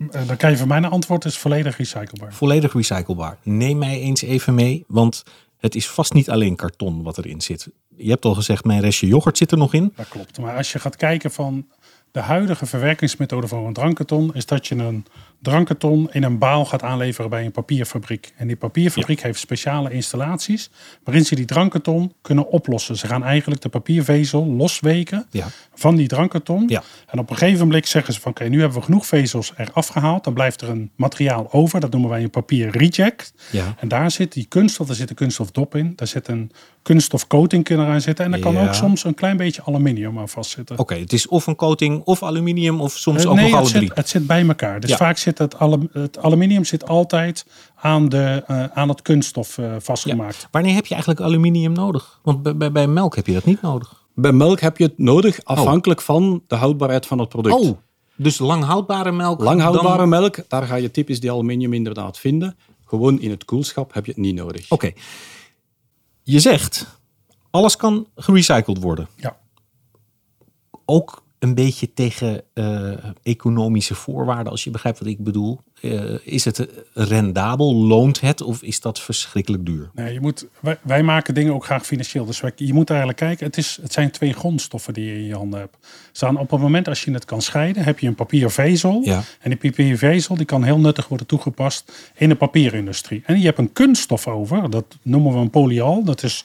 Uh, 0.00 0.26
dan 0.26 0.36
kan 0.36 0.50
je 0.50 0.56
van 0.56 0.68
mijn 0.68 0.84
antwoord 0.84 1.24
is 1.24 1.38
volledig 1.38 1.76
recyclebaar. 1.76 2.34
Volledig 2.34 2.72
recyclebaar. 2.72 3.38
Neem 3.42 3.78
mij 3.78 4.00
eens 4.00 4.22
even 4.22 4.54
mee, 4.54 4.84
want 4.88 5.24
het 5.58 5.74
is 5.74 5.88
vast 5.88 6.12
niet 6.12 6.30
alleen 6.30 6.56
karton 6.56 7.02
wat 7.02 7.18
erin 7.18 7.40
zit. 7.40 7.68
Je 7.96 8.10
hebt 8.10 8.24
al 8.24 8.34
gezegd, 8.34 8.64
mijn 8.64 8.80
restje 8.80 9.06
yoghurt 9.06 9.38
zit 9.38 9.50
er 9.50 9.58
nog 9.58 9.74
in. 9.74 9.92
Dat 9.96 10.08
klopt. 10.08 10.38
Maar 10.38 10.56
als 10.56 10.72
je 10.72 10.78
gaat 10.78 10.96
kijken 10.96 11.30
van 11.30 11.66
de 12.10 12.20
huidige 12.20 12.66
verwerkingsmethode 12.66 13.48
voor 13.48 13.66
een 13.66 13.72
drankkarton, 13.72 14.34
is 14.34 14.46
dat 14.46 14.66
je 14.66 14.74
een 14.74 15.06
drankkarton 15.42 16.08
in 16.12 16.22
een 16.22 16.38
baal 16.38 16.64
gaat 16.64 16.82
aanleveren 16.82 17.30
bij 17.30 17.44
een 17.44 17.52
papierfabriek. 17.52 18.32
En 18.36 18.46
die 18.46 18.56
papierfabriek 18.56 19.22
heeft 19.22 19.38
speciale 19.38 19.90
installaties 19.92 20.70
waarin 21.04 21.24
ze 21.24 21.34
die 21.34 21.44
drankkarton 21.44 22.12
kunnen 22.22 22.48
oplossen. 22.50 22.96
Ze 22.96 23.06
gaan 23.06 23.24
eigenlijk 23.24 23.60
de 23.60 23.68
papiervezel 23.68 24.46
losweken 24.46 25.26
Ja. 25.30 25.46
van 25.74 25.96
die 25.96 26.08
drankkarton. 26.08 26.64
Ja. 26.68 26.82
En 27.06 27.18
op 27.18 27.30
een 27.30 27.36
gegeven 27.36 27.66
moment 27.66 27.88
zeggen 27.88 28.14
ze 28.14 28.20
van 28.20 28.30
oké, 28.30 28.44
nu 28.44 28.60
hebben 28.60 28.78
we 28.78 28.84
genoeg 28.84 29.06
vezels 29.06 29.52
eraf 29.56 29.86
gehaald. 29.86 30.24
Dan 30.24 30.34
blijft 30.34 30.60
er 30.60 30.68
een 30.68 30.90
materiaal 30.96 31.52
over. 31.52 31.80
Dat 31.80 31.90
noemen 31.90 32.10
wij 32.10 32.22
een 32.22 32.30
papier 32.30 32.70
reject. 32.70 33.32
Ja. 33.50 33.74
En 33.78 33.88
daar 33.88 34.10
zit 34.10 34.32
die 34.32 34.46
kunststof, 34.48 34.86
daar 34.86 34.96
zit 34.96 35.10
een 35.10 35.16
kunststofdop 35.16 35.74
in. 35.74 35.92
Daar 35.96 36.06
zit 36.08 36.28
een 36.28 36.50
kunststofcoating 36.82 37.64
kunnen 37.64 37.86
aan 37.86 38.00
zitten. 38.00 38.24
En 38.24 38.30
daar 38.30 38.40
kan 38.40 38.58
ook 38.58 38.74
soms 38.74 39.04
een 39.04 39.14
klein 39.14 39.36
beetje 39.36 39.62
aluminium 39.64 40.18
aan 40.18 40.28
vastzitten. 40.28 40.78
Oké, 40.78 40.94
het 40.94 41.12
is 41.12 41.28
of 41.28 41.46
een 41.46 41.56
coating 41.56 42.02
of 42.04 42.22
aluminium 42.22 42.80
of 42.80 42.92
soms 42.96 43.26
ook 43.26 43.36
nog 43.36 43.44
het 43.44 43.54
alle 43.54 43.68
drie. 43.68 43.86
zit, 43.86 43.96
het 43.96 44.08
zit 44.08 44.26
bij 44.26 44.46
elkaar. 44.46 44.80
Dus 44.80 44.94
vaak 44.94 45.16
zit 45.16 45.29
zit 45.36 45.38
het, 45.38 45.56
het 45.92 46.18
aluminium 46.18 46.64
zit 46.64 46.88
altijd 46.88 47.46
aan, 47.74 48.08
de, 48.08 48.44
uh, 48.50 48.64
aan 48.64 48.88
het 48.88 49.02
kunststof 49.02 49.58
uh, 49.58 49.74
vastgemaakt. 49.78 50.48
Wanneer 50.50 50.74
heb 50.74 50.86
je 50.86 50.94
eigenlijk 50.94 51.22
aluminium 51.22 51.72
nodig? 51.72 52.20
Want 52.22 52.58
bij, 52.58 52.72
bij, 52.72 52.86
melk 52.86 53.16
heb 53.16 53.26
je 53.26 53.32
dat 53.32 53.44
niet 53.44 53.62
nodig. 53.62 54.04
Bij 54.14 54.32
melk 54.32 54.60
heb 54.60 54.78
je 54.78 54.84
het 54.84 54.98
nodig 54.98 55.44
afhankelijk 55.44 56.00
van 56.00 56.42
de 56.46 56.54
houdbaarheid 56.54 57.06
van 57.06 57.18
het 57.18 57.28
product. 57.28 57.54
Oh, 57.54 57.78
dus 58.16 58.38
lang 58.38 58.64
houdbare 58.64 59.12
melk? 59.12 59.40
Lang 59.40 59.60
houdbare 59.60 60.06
melk, 60.06 60.48
daar 60.48 60.62
ga 60.62 60.74
je 60.74 60.90
typisch 60.90 61.20
die 61.20 61.30
aluminium 61.30 61.72
inderdaad 61.72 62.18
vinden. 62.18 62.56
Gewoon 62.84 63.20
in 63.20 63.30
het 63.30 63.44
koelschap 63.44 63.94
heb 63.94 64.06
je 64.06 64.12
het 64.12 64.20
niet 64.20 64.34
nodig. 64.34 64.70
Oké. 64.70 64.92
Je 66.22 66.40
zegt, 66.40 66.98
alles 67.50 67.76
kan 67.76 68.06
gerecycled 68.16 68.82
worden. 68.82 69.08
Ja. 69.16 69.38
Ook 70.84 71.22
een 71.40 71.54
beetje 71.54 71.92
tegen 71.92 72.42
uh, 72.54 72.92
economische 73.22 73.94
voorwaarden, 73.94 74.52
als 74.52 74.64
je 74.64 74.70
begrijpt 74.70 74.98
wat 74.98 75.08
ik 75.08 75.24
bedoel. 75.24 75.60
Uh, 75.80 76.18
is 76.22 76.44
het 76.44 76.68
rendabel? 76.94 77.74
Loont 77.74 78.20
het? 78.20 78.42
Of 78.42 78.62
is 78.62 78.80
dat 78.80 79.00
verschrikkelijk 79.00 79.66
duur? 79.66 79.90
Nee, 79.94 80.12
je 80.12 80.20
moet, 80.20 80.46
wij, 80.60 80.78
wij 80.82 81.02
maken 81.02 81.34
dingen 81.34 81.54
ook 81.54 81.64
graag 81.64 81.86
financieel. 81.86 82.24
Dus 82.24 82.40
wij, 82.40 82.52
je 82.56 82.74
moet 82.74 82.90
eigenlijk 82.90 83.18
kijken. 83.18 83.46
Het, 83.46 83.56
is, 83.56 83.78
het 83.82 83.92
zijn 83.92 84.10
twee 84.10 84.32
grondstoffen 84.32 84.94
die 84.94 85.04
je 85.04 85.14
in 85.14 85.24
je 85.24 85.34
handen 85.34 85.60
hebt. 85.60 85.76
Staan 86.12 86.38
op 86.38 86.50
het 86.50 86.60
moment 86.60 86.88
als 86.88 87.04
je 87.04 87.12
het 87.12 87.24
kan 87.24 87.42
scheiden, 87.42 87.84
heb 87.84 87.98
je 87.98 88.06
een 88.06 88.14
papiervezel. 88.14 89.00
Ja. 89.04 89.22
En 89.40 89.50
die 89.50 89.70
papiervezel 89.70 90.36
die 90.36 90.46
kan 90.46 90.64
heel 90.64 90.78
nuttig 90.78 91.08
worden 91.08 91.26
toegepast 91.26 91.92
in 92.14 92.28
de 92.28 92.34
papierindustrie. 92.34 93.22
En 93.26 93.38
je 93.38 93.44
hebt 93.44 93.58
een 93.58 93.72
kunststof 93.72 94.26
over. 94.26 94.70
Dat 94.70 94.84
noemen 95.02 95.32
we 95.32 95.38
een 95.38 95.50
polyal. 95.50 96.04
Dat 96.04 96.22
is 96.22 96.44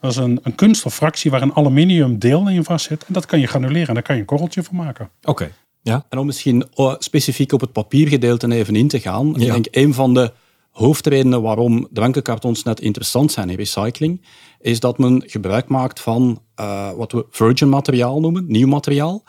dat 0.00 0.10
is 0.10 0.16
een, 0.16 0.40
een 0.42 0.54
kunststoffractie 0.54 1.30
waar 1.30 1.42
een 1.42 1.54
aluminium 1.54 2.18
deel 2.18 2.48
in 2.48 2.64
vast 2.64 2.86
zit. 2.86 3.04
En 3.06 3.12
dat 3.12 3.26
kan 3.26 3.40
je 3.40 3.46
granuleren 3.46 3.88
en 3.88 3.94
daar 3.94 4.02
kan 4.02 4.14
je 4.14 4.20
een 4.20 4.26
korreltje 4.26 4.62
van 4.62 4.76
maken. 4.76 5.10
Oké. 5.22 5.52
Ja. 5.82 6.04
En 6.08 6.18
om 6.18 6.26
misschien 6.26 6.64
oh, 6.74 6.94
specifiek 6.98 7.52
op 7.52 7.60
het 7.60 7.72
papiergedeelte 7.72 8.52
even 8.52 8.76
in 8.76 8.88
te 8.88 9.00
gaan. 9.00 9.40
Ik 9.40 9.52
denk 9.52 9.66
een 9.70 9.94
van 9.94 10.14
de 10.14 10.32
hoofdredenen 10.70 11.42
waarom 11.42 11.88
drankenkartons 11.90 12.62
net 12.62 12.80
interessant 12.80 13.32
zijn 13.32 13.50
in 13.50 13.56
recycling, 13.56 14.24
is 14.60 14.80
dat 14.80 14.98
men 14.98 15.22
gebruik 15.26 15.68
maakt 15.68 16.00
van 16.00 16.42
uh, 16.60 16.90
wat 16.92 17.12
we 17.12 17.26
virgin 17.30 17.68
materiaal 17.68 18.20
noemen, 18.20 18.44
nieuw 18.48 18.68
materiaal. 18.68 19.24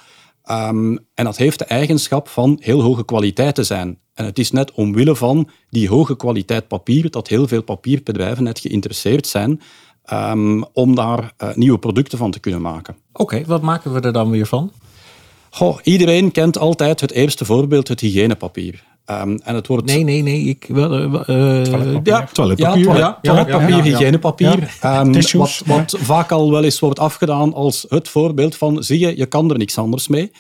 Um, 0.52 1.00
en 1.14 1.26
dat 1.26 1.38
heeft 1.38 1.60
de 1.60 1.66
eigenschap 1.66 2.28
van 2.28 2.58
heel 2.62 2.82
hoge 2.82 3.06
kwaliteit 3.06 3.56
te 3.56 3.64
zijn. 3.64 4.00
En 4.14 4.26
het 4.26 4.40
is 4.40 4.52
net 4.52 4.72
omwille 4.72 5.16
van 5.16 5.50
die 5.70 5.90
hoge 5.90 6.16
kwaliteit 6.16 6.68
papier 6.68 7.10
dat 7.10 7.28
heel 7.28 7.48
veel 7.48 7.64
papierbedrijven 7.64 8.44
net 8.44 8.60
geïnteresseerd 8.60 9.28
zijn 9.28 9.62
um, 10.14 10.66
om 10.74 10.96
daar 10.96 11.34
uh, 11.44 11.50
nieuwe 11.56 11.80
producten 11.80 12.18
van 12.18 12.32
te 12.32 12.40
kunnen 12.40 12.62
maken. 12.62 12.96
Oké, 13.14 13.44
wat 13.46 13.62
maken 13.62 13.94
we 13.94 14.00
er 14.00 14.14
dan 14.14 14.30
weer 14.30 14.46
van? 14.46 14.72
Goh, 15.50 15.78
iedereen 15.84 16.32
kent 16.32 16.58
altijd 16.58 17.02
het 17.02 17.12
eerste 17.12 17.46
voorbeeld, 17.46 17.88
het 17.88 18.00
hygiënepapier. 18.00 18.84
Um, 19.06 19.40
en 19.44 19.56
het 19.56 19.68
wordt... 19.68 19.86
Nee, 19.86 20.04
nee, 20.04 20.22
nee. 20.22 20.44
Ik, 20.44 20.66
wel, 20.70 21.02
uh, 21.02 21.16
toiletpapier. 21.26 22.14
Ja, 22.14 22.28
toiletpapier. 22.32 22.98
Ja, 22.98 23.20
toilet, 23.22 23.24
toiletpapier, 23.24 23.84
hygiënepapier. 23.84 24.78
Um, 24.86 25.14
wat, 25.14 25.62
wat 25.66 25.96
vaak 26.00 26.32
al 26.32 26.52
wel 26.52 26.64
eens 26.64 26.80
wordt 26.80 27.00
afgedaan 27.00 27.54
als 27.54 27.86
het 27.90 28.10
voorbeeld 28.10 28.56
van, 28.56 28.84
zie 28.84 29.00
je, 29.00 29.18
je 29.18 29.26
kan 29.26 29.52
er 29.52 29.58
niks 29.58 29.78
anders 29.78 30.08
mee. 30.08 30.32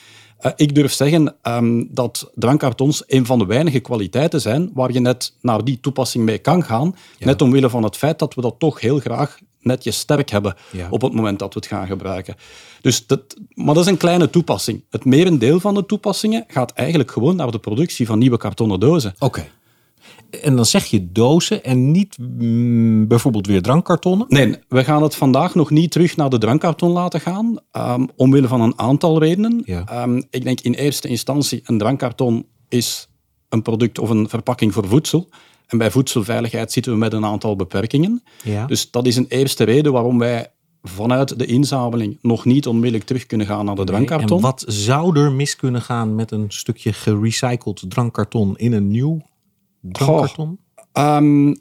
Uh, 0.41 0.51
ik 0.55 0.75
durf 0.75 0.93
zeggen 0.93 1.35
um, 1.43 1.87
dat 1.91 2.31
drankkartons 2.35 3.03
een 3.07 3.25
van 3.25 3.39
de 3.39 3.45
weinige 3.45 3.79
kwaliteiten 3.79 4.41
zijn 4.41 4.71
waar 4.73 4.91
je 4.91 4.99
net 4.99 5.33
naar 5.41 5.63
die 5.63 5.79
toepassing 5.79 6.25
mee 6.25 6.37
kan 6.37 6.63
gaan. 6.63 6.95
Net 7.19 7.41
omwille 7.41 7.69
van 7.69 7.83
het 7.83 7.97
feit 7.97 8.19
dat 8.19 8.33
we 8.33 8.41
dat 8.41 8.55
toch 8.57 8.79
heel 8.79 8.99
graag 8.99 9.37
netjes 9.61 9.97
sterk 9.97 10.29
hebben 10.29 10.55
ja. 10.71 10.87
op 10.89 11.01
het 11.01 11.13
moment 11.13 11.39
dat 11.39 11.53
we 11.53 11.59
het 11.59 11.69
gaan 11.69 11.87
gebruiken. 11.87 12.35
Dus 12.81 13.07
dat, 13.07 13.21
maar 13.53 13.73
dat 13.73 13.83
is 13.83 13.91
een 13.91 13.97
kleine 13.97 14.29
toepassing. 14.29 14.83
Het 14.89 15.05
merendeel 15.05 15.59
van 15.59 15.73
de 15.73 15.85
toepassingen 15.85 16.43
gaat 16.47 16.71
eigenlijk 16.71 17.11
gewoon 17.11 17.35
naar 17.35 17.51
de 17.51 17.59
productie 17.59 18.05
van 18.05 18.19
nieuwe 18.19 18.37
kartonnen 18.37 18.79
dozen. 18.79 19.13
Oké. 19.19 19.47
En 20.41 20.55
dan 20.55 20.65
zeg 20.65 20.85
je 20.85 21.11
dozen 21.11 21.63
en 21.63 21.91
niet 21.91 22.17
mm, 22.17 23.07
bijvoorbeeld 23.07 23.47
weer 23.47 23.61
drankkartonnen? 23.61 24.25
Nee, 24.29 24.55
we 24.67 24.83
gaan 24.83 25.03
het 25.03 25.15
vandaag 25.15 25.55
nog 25.55 25.69
niet 25.69 25.91
terug 25.91 26.15
naar 26.15 26.29
de 26.29 26.37
drankkarton 26.37 26.91
laten 26.91 27.19
gaan, 27.19 27.59
um, 27.71 28.09
omwille 28.15 28.47
van 28.47 28.61
een 28.61 28.79
aantal 28.79 29.19
redenen. 29.19 29.61
Ja. 29.65 30.03
Um, 30.03 30.23
ik 30.29 30.43
denk 30.43 30.61
in 30.61 30.73
eerste 30.73 31.07
instantie, 31.07 31.61
een 31.63 31.77
drankkarton 31.77 32.45
is 32.69 33.09
een 33.49 33.61
product 33.61 33.99
of 33.99 34.09
een 34.09 34.29
verpakking 34.29 34.73
voor 34.73 34.87
voedsel. 34.87 35.29
En 35.71 35.77
bij 35.77 35.91
voedselveiligheid 35.91 36.71
zitten 36.71 36.91
we 36.91 36.97
met 36.97 37.13
een 37.13 37.25
aantal 37.25 37.55
beperkingen. 37.55 38.23
Ja. 38.43 38.65
Dus 38.65 38.91
dat 38.91 39.07
is 39.07 39.15
een 39.15 39.25
eerste 39.27 39.63
reden 39.63 39.91
waarom 39.91 40.19
wij 40.19 40.51
vanuit 40.81 41.39
de 41.39 41.45
inzameling 41.45 42.17
nog 42.21 42.45
niet 42.45 42.67
onmiddellijk 42.67 43.03
terug 43.03 43.25
kunnen 43.25 43.47
gaan 43.47 43.65
naar 43.65 43.75
de 43.75 43.83
drankkarton. 43.83 44.37
En 44.37 44.43
wat 44.43 44.63
zou 44.67 45.19
er 45.19 45.31
mis 45.31 45.55
kunnen 45.55 45.81
gaan 45.81 46.15
met 46.15 46.31
een 46.31 46.45
stukje 46.47 46.93
gerecycled 46.93 47.83
drankkarton 47.87 48.57
in 48.57 48.73
een 48.73 48.87
nieuw 48.87 49.21
drankkarton? 49.81 50.59
Goh, 50.91 51.15
um, 51.15 51.55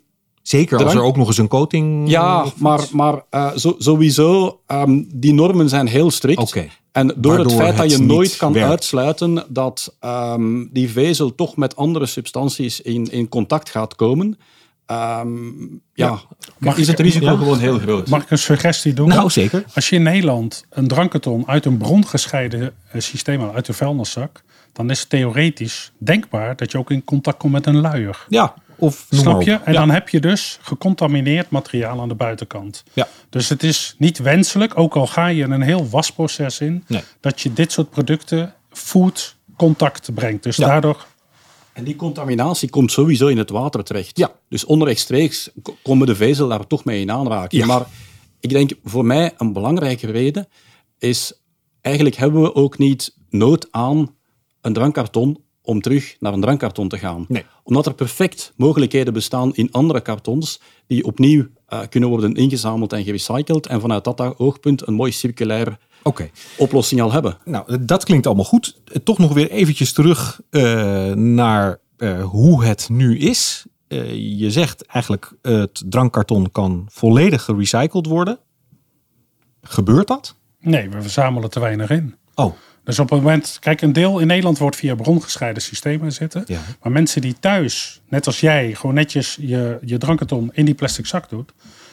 Zeker 0.50 0.84
als 0.84 0.94
er 0.94 1.02
ook 1.02 1.16
nog 1.16 1.26
eens 1.26 1.38
een 1.38 1.48
coating... 1.48 2.10
Ja, 2.10 2.46
maar, 2.56 2.80
maar 2.92 3.22
uh, 3.30 3.56
zo, 3.56 3.74
sowieso, 3.78 4.60
um, 4.66 5.08
die 5.12 5.34
normen 5.34 5.68
zijn 5.68 5.86
heel 5.86 6.10
strikt. 6.10 6.40
Okay. 6.40 6.70
En 6.92 7.06
door 7.06 7.34
Waardoor 7.34 7.52
het 7.52 7.62
feit 7.62 7.76
dat 7.76 7.90
je 7.90 7.98
nooit 7.98 8.36
kan 8.36 8.52
werkt. 8.52 8.68
uitsluiten 8.70 9.44
dat 9.48 9.96
um, 10.04 10.68
die 10.72 10.90
vezel 10.90 11.34
toch 11.34 11.56
met 11.56 11.76
andere 11.76 12.06
substanties 12.06 12.80
in, 12.80 13.10
in 13.10 13.28
contact 13.28 13.70
gaat 13.70 13.96
komen, 13.96 14.38
um, 14.86 15.82
ja, 15.94 16.20
is 16.60 16.78
ik- 16.78 16.86
het 16.86 17.00
risico 17.00 17.24
ja? 17.24 17.36
gewoon 17.36 17.58
heel 17.58 17.78
groot. 17.78 18.08
Mag 18.08 18.22
ik 18.22 18.30
een 18.30 18.38
suggestie 18.38 18.92
doen? 18.92 19.08
Nou, 19.08 19.30
zeker. 19.30 19.64
Als 19.74 19.88
je 19.88 19.96
in 19.96 20.02
Nederland 20.02 20.64
een 20.70 20.88
drankkarton 20.88 21.42
uit 21.46 21.64
een 21.64 21.76
brongescheiden 21.76 22.72
eh, 22.92 23.00
systeem 23.00 23.50
uit 23.54 23.66
de 23.66 23.72
vuilniszak, 23.72 24.42
dan 24.72 24.90
is 24.90 25.00
het 25.00 25.08
theoretisch 25.08 25.92
denkbaar 25.98 26.56
dat 26.56 26.72
je 26.72 26.78
ook 26.78 26.90
in 26.90 27.04
contact 27.04 27.38
komt 27.38 27.52
met 27.52 27.66
een 27.66 27.80
luier. 27.80 28.26
Ja, 28.28 28.54
of 28.80 29.06
noem 29.10 29.24
maar 29.24 29.32
Snap 29.32 29.42
je? 29.42 29.54
op. 29.54 29.62
En 29.66 29.72
Ja. 29.72 29.78
dan 29.78 29.90
heb 29.90 30.08
je 30.08 30.20
dus 30.20 30.58
gecontamineerd 30.62 31.50
materiaal 31.50 32.00
aan 32.00 32.08
de 32.08 32.14
buitenkant. 32.14 32.84
Ja. 32.92 33.08
Dus 33.30 33.48
het 33.48 33.62
is 33.62 33.94
niet 33.98 34.18
wenselijk, 34.18 34.78
ook 34.78 34.96
al 34.96 35.06
ga 35.06 35.26
je 35.26 35.42
een 35.44 35.62
heel 35.62 35.88
wasproces 35.88 36.60
in, 36.60 36.84
Nee. 36.86 37.02
dat 37.20 37.40
je 37.40 37.52
dit 37.52 37.72
soort 37.72 37.90
producten 37.90 38.54
food 38.70 39.36
contact 39.56 40.14
brengt. 40.14 40.42
Dus 40.42 40.56
Ja. 40.56 40.66
daardoor 40.66 41.06
En 41.72 41.84
die 41.84 41.96
contaminatie 41.96 42.70
komt 42.70 42.92
sowieso 42.92 43.26
in 43.26 43.38
het 43.38 43.50
water 43.50 43.84
terecht. 43.84 44.18
Ja. 44.18 44.32
Dus 44.48 44.64
onrechtstreeks 44.64 45.50
ko- 45.62 45.76
komen 45.82 46.06
de 46.06 46.14
vezel 46.16 46.48
daar 46.48 46.66
toch 46.66 46.84
mee 46.84 47.00
in 47.00 47.10
aanraking. 47.10 47.62
Ja. 47.62 47.68
Maar 47.68 47.86
ik 48.40 48.50
denk 48.50 48.70
voor 48.84 49.04
mij 49.04 49.32
een 49.38 49.52
belangrijke 49.52 50.10
reden 50.10 50.48
is, 50.98 51.32
eigenlijk 51.80 52.16
hebben 52.16 52.42
we 52.42 52.54
ook 52.54 52.78
niet 52.78 53.14
nood 53.28 53.68
aan 53.70 54.14
een 54.60 54.72
drankkarton 54.72 55.42
om 55.62 55.80
terug 55.80 56.16
naar 56.20 56.32
een 56.32 56.40
drankkarton 56.40 56.88
te 56.88 56.98
gaan. 56.98 57.24
Nee. 57.28 57.44
Omdat 57.62 57.86
er 57.86 57.94
perfect 57.94 58.52
mogelijkheden 58.56 59.12
bestaan 59.12 59.54
in 59.54 59.68
andere 59.72 60.00
kartons 60.00 60.60
die 60.86 61.04
opnieuw 61.04 61.46
eh, 61.66 61.80
kunnen 61.88 62.08
worden 62.08 62.34
ingezameld 62.34 62.92
en 62.92 63.04
gerecycled 63.04 63.66
en 63.66 63.80
vanuit 63.80 64.04
dat 64.04 64.38
oogpunt 64.38 64.86
een 64.86 64.94
mooi 64.94 65.12
circulaire 65.12 65.78
Oké. 66.02 66.30
oplossing 66.58 67.00
al 67.00 67.12
hebben. 67.12 67.38
Nou, 67.44 67.84
dat 67.84 68.04
klinkt 68.04 68.26
allemaal 68.26 68.44
goed. 68.44 68.80
Eh, 68.84 68.96
Toch 69.04 69.18
nog 69.18 69.32
weer 69.32 69.50
eventjes 69.50 69.92
terug 69.92 70.40
eh, 70.50 71.12
naar 71.12 71.78
eh, 71.96 72.22
hoe 72.24 72.64
het 72.64 72.88
nu 72.88 73.18
is. 73.18 73.66
Eh, 73.88 74.38
je 74.38 74.50
zegt 74.50 74.86
eigenlijk 74.86 75.32
het 75.42 75.82
drankkarton 75.86 76.50
kan 76.52 76.86
volledig 76.90 77.42
gerecycled 77.42 78.06
worden. 78.06 78.38
Gebeurt 79.62 80.06
dat? 80.08 80.34
nee, 80.60 80.88
we 80.88 81.02
verzamelen 81.02 81.50
te 81.50 81.60
weinig 81.60 81.90
in. 81.90 82.14
Oh, 82.34 82.54
Dus 82.84 82.98
op 82.98 83.10
het 83.10 83.22
moment, 83.22 83.56
kijk, 83.60 83.80
een 83.80 83.92
deel 83.92 84.18
in 84.18 84.26
Nederland 84.26 84.58
wordt 84.58 84.76
via 84.76 84.94
brongescheiden 84.94 85.62
systemen 85.62 86.12
zitten. 86.12 86.44
Ja. 86.46 86.60
Maar 86.82 86.92
mensen 86.92 87.20
die 87.20 87.36
thuis, 87.40 88.00
net 88.08 88.26
als 88.26 88.40
jij, 88.40 88.74
gewoon 88.74 88.94
netjes 88.94 89.36
je, 89.40 89.78
je 89.84 89.98
drankkarton 89.98 90.50
in 90.52 90.64
die 90.64 90.74
plastic 90.74 91.06
zak 91.06 91.28
doet. 91.28 91.52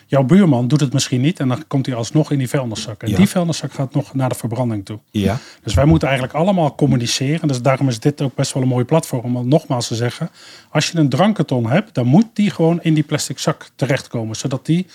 Jouw 0.09 0.23
buurman 0.23 0.67
doet 0.67 0.79
het 0.79 0.93
misschien 0.93 1.21
niet 1.21 1.39
en 1.39 1.47
dan 1.47 1.67
komt 1.67 1.85
hij 1.85 1.95
alsnog 1.95 2.31
in 2.31 2.37
die 2.37 2.49
vuilniszak. 2.49 3.03
En 3.03 3.09
Ja. 3.09 3.15
die 3.17 3.27
vuilniszak 3.29 3.73
gaat 3.73 3.93
nog 3.93 4.13
naar 4.13 4.29
de 4.29 4.35
verbranding 4.35 4.85
toe. 4.85 4.99
ja. 5.11 5.39
Dus 5.63 5.73
wij 5.73 5.85
moeten 5.85 6.07
eigenlijk 6.07 6.37
allemaal 6.37 6.75
communiceren. 6.75 7.47
Dus 7.47 7.61
daarom 7.61 7.87
is 7.87 7.99
dit 7.99 8.21
ook 8.21 8.35
best 8.35 8.53
wel 8.53 8.63
een 8.63 8.69
mooi 8.69 8.85
platform 8.85 9.35
om 9.37 9.47
nogmaals 9.47 9.87
te 9.87 9.95
zeggen. 9.95 10.29
Als 10.69 10.89
je 10.89 10.97
een 10.97 11.09
drankkarton 11.09 11.69
hebt, 11.69 11.93
dan 11.93 12.05
moet 12.05 12.25
die 12.33 12.49
gewoon 12.51 12.79
in 12.81 12.93
die 12.93 13.03
plastic 13.03 13.39
zak 13.39 13.69
terechtkomen. 13.75 14.35
Zodat 14.35 14.65
die 14.65 14.87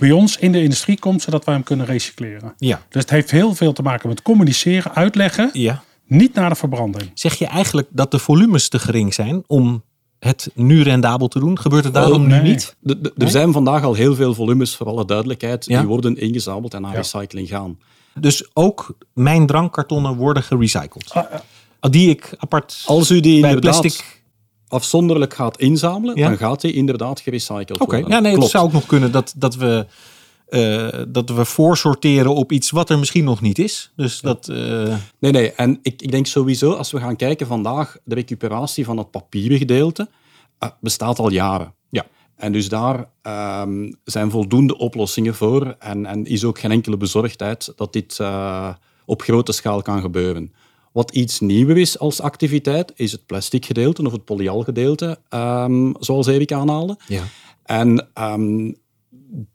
bij 0.00 0.10
ons 0.10 0.36
in 0.38 0.52
de 0.52 0.62
industrie 0.62 0.98
komt, 0.98 1.22
zodat 1.22 1.44
wij 1.44 1.54
hem 1.54 1.62
kunnen 1.62 1.86
recycleren. 1.86 2.54
Ja. 2.58 2.82
Dus 2.88 3.00
het 3.02 3.10
heeft 3.10 3.30
heel 3.30 3.54
veel 3.54 3.72
te 3.72 3.82
maken 3.82 4.08
met 4.08 4.22
communiceren, 4.22 4.94
uitleggen. 4.94 5.50
Ja. 5.52 5.82
Niet 6.06 6.34
naar 6.34 6.48
de 6.48 6.54
verbranding. 6.54 7.10
Zeg 7.14 7.34
je 7.34 7.46
eigenlijk 7.46 7.88
dat 7.90 8.10
de 8.10 8.18
volumes 8.18 8.68
te 8.68 8.78
gering 8.78 9.14
zijn 9.14 9.44
om 9.46 9.82
het 10.18 10.50
nu 10.54 10.82
rendabel 10.82 11.28
te 11.28 11.38
doen? 11.38 11.58
Gebeurt 11.58 11.84
het 11.84 11.94
daarom 11.94 12.12
Oh, 12.12 12.20
nu 12.20 12.26
nee. 12.28 12.40
niet? 12.42 12.76
De- 12.80 13.00
de- 13.00 13.12
er 13.18 13.30
zijn 13.30 13.52
vandaag 13.52 13.82
al 13.84 13.94
heel 13.94 14.14
veel 14.14 14.34
volumes, 14.34 14.76
voor 14.76 14.86
alle 14.86 15.04
duidelijkheid, 15.04 15.64
Ja. 15.64 15.78
die 15.78 15.88
worden 15.88 16.16
ingezameld 16.16 16.74
en 16.74 16.82
naar 16.82 16.90
Ja. 16.90 16.96
recycling 16.96 17.48
gaan. 17.48 17.78
Dus 18.14 18.50
ook 18.52 18.94
mijn 19.14 19.46
drankkartonnen 19.46 20.16
worden 20.16 20.42
gerecycled. 20.42 21.12
Ah, 21.12 21.24
Die 21.90 22.10
ik 22.10 22.34
apart 22.38 22.82
Als 22.86 23.10
u 23.10 23.20
die 23.20 23.40
bij 23.40 23.50
inderdaad 23.50 23.80
plastic... 23.80 24.19
afzonderlijk 24.70 25.34
gaat 25.34 25.58
inzamelen, 25.58 26.16
Ja. 26.16 26.28
dan 26.28 26.36
gaat 26.36 26.60
die 26.60 26.72
inderdaad 26.72 27.20
gerecycled 27.20 27.78
worden. 27.78 28.08
ja, 28.08 28.20
nee, 28.20 28.38
het 28.38 28.50
zou 28.50 28.64
ook 28.64 28.72
nog 28.72 28.86
kunnen 28.86 29.12
dat, 29.12 29.34
dat 29.36 29.56
we 29.56 29.86
dat 31.08 31.30
we 31.30 31.44
voorsorteren 31.44 32.34
op 32.34 32.52
iets 32.52 32.70
wat 32.70 32.90
er 32.90 32.98
misschien 32.98 33.24
nog 33.24 33.40
niet 33.40 33.58
is. 33.58 33.92
Dus 33.96 34.20
dat. 34.20 34.46
Nee, 35.18 35.32
nee. 35.32 35.52
En 35.52 35.78
ik, 35.82 36.02
ik 36.02 36.10
denk 36.10 36.26
sowieso, 36.26 36.72
als 36.72 36.90
we 36.90 36.98
gaan 37.00 37.16
kijken 37.16 37.46
vandaag, 37.46 37.96
de 38.04 38.14
recuperatie 38.14 38.84
van 38.84 38.96
het 38.98 39.10
papieren 39.10 39.58
gedeelte 39.58 40.08
bestaat 40.80 41.18
al 41.18 41.30
jaren. 41.30 41.74
Ja. 41.90 42.06
En 42.36 42.52
dus 42.52 42.68
daar 42.68 43.08
ehm, 43.22 43.92
zijn 44.04 44.30
voldoende 44.30 44.78
oplossingen 44.78 45.34
voor. 45.34 45.76
En, 45.78 46.06
en 46.06 46.24
is 46.24 46.44
ook 46.44 46.58
geen 46.58 46.70
enkele 46.70 46.96
bezorgdheid 46.96 47.72
dat 47.76 47.92
dit 47.92 48.20
op 49.04 49.22
grote 49.22 49.52
schaal 49.52 49.82
kan 49.82 50.00
gebeuren. 50.00 50.52
Wat 50.92 51.10
iets 51.10 51.40
nieuwer 51.40 51.76
is 51.76 51.98
als 51.98 52.20
activiteit, 52.20 52.92
is 52.96 53.12
het 53.12 53.26
plastic 53.26 53.64
gedeelte 53.64 54.06
of 54.06 54.12
het 54.12 54.24
polyalgedeelte, 54.24 55.18
um, 55.30 55.94
zoals 56.00 56.26
Erik 56.26 56.52
aanhaalde. 56.52 56.98
Ja. 57.08 57.22
En 57.64 58.08
um, 58.14 58.76